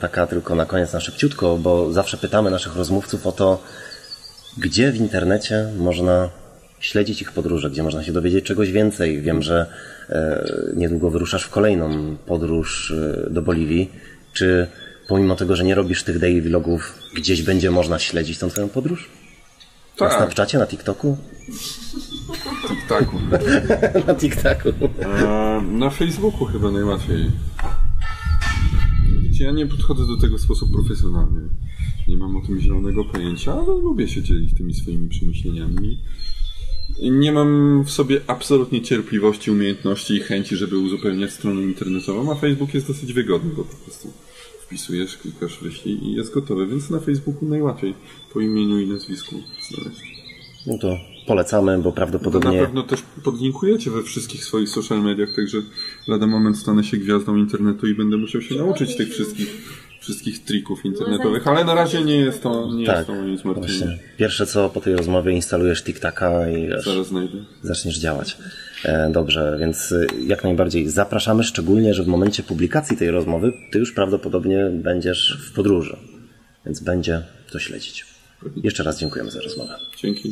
[0.00, 3.62] taka tylko na koniec na szybciutko, bo zawsze pytamy naszych rozmówców o to,
[4.58, 6.28] gdzie w internecie można
[6.84, 9.22] śledzić ich podróże, gdzie można się dowiedzieć czegoś więcej.
[9.22, 9.66] Wiem, że
[10.08, 10.44] e,
[10.76, 13.90] niedługo wyruszasz w kolejną podróż e, do Boliwii.
[14.32, 14.66] Czy
[15.08, 19.08] pomimo tego, że nie robisz tych daily vlogów, gdzieś będzie można śledzić tą twoją podróż?
[20.00, 21.16] Na Tak, Snapchacie, na TikToku?
[22.88, 23.04] tak.
[24.06, 24.68] na TikToku.
[25.00, 27.30] E, Na Facebooku chyba najłatwiej.
[29.22, 31.40] Wiecie, ja nie podchodzę do tego w sposób profesjonalny.
[32.08, 35.98] Nie mam o tym zielonego pojęcia, ale lubię się dzielić tymi swoimi przemyśleniami.
[37.02, 42.74] Nie mam w sobie absolutnie cierpliwości, umiejętności i chęci, żeby uzupełniać stronę internetową, a Facebook
[42.74, 44.12] jest dosyć wygodny, bo po prostu
[44.60, 47.94] wpisujesz, klikasz, wyślij i jest gotowe, więc na Facebooku najłatwiej
[48.32, 49.36] po imieniu i nazwisku
[49.68, 50.24] znaleźć.
[50.66, 55.58] No to polecamy, bo Na prawdopodobnie pewno też podlinkujecie we wszystkich swoich social mediach, także
[56.08, 59.48] lada moment stanę się gwiazdą internetu i będę musiał się nauczyć tych wszystkich,
[60.04, 63.88] wszystkich trików internetowych, ale na razie nie jest to, nie tak, jest to zmartwieniem.
[63.88, 63.98] właśnie.
[64.16, 67.38] Pierwsze co po tej rozmowie instalujesz TikTaka i Zaraz znajdę.
[67.62, 68.36] zaczniesz działać.
[68.84, 73.78] E, Dobrze, więc y, jak najbardziej zapraszamy, szczególnie, że w momencie publikacji tej rozmowy ty
[73.78, 75.96] już prawdopodobnie będziesz w podróży,
[76.66, 77.22] więc będzie
[77.52, 78.06] to śledzić.
[78.56, 79.74] Jeszcze raz dziękujemy za rozmowę.
[79.96, 80.22] Dzięki.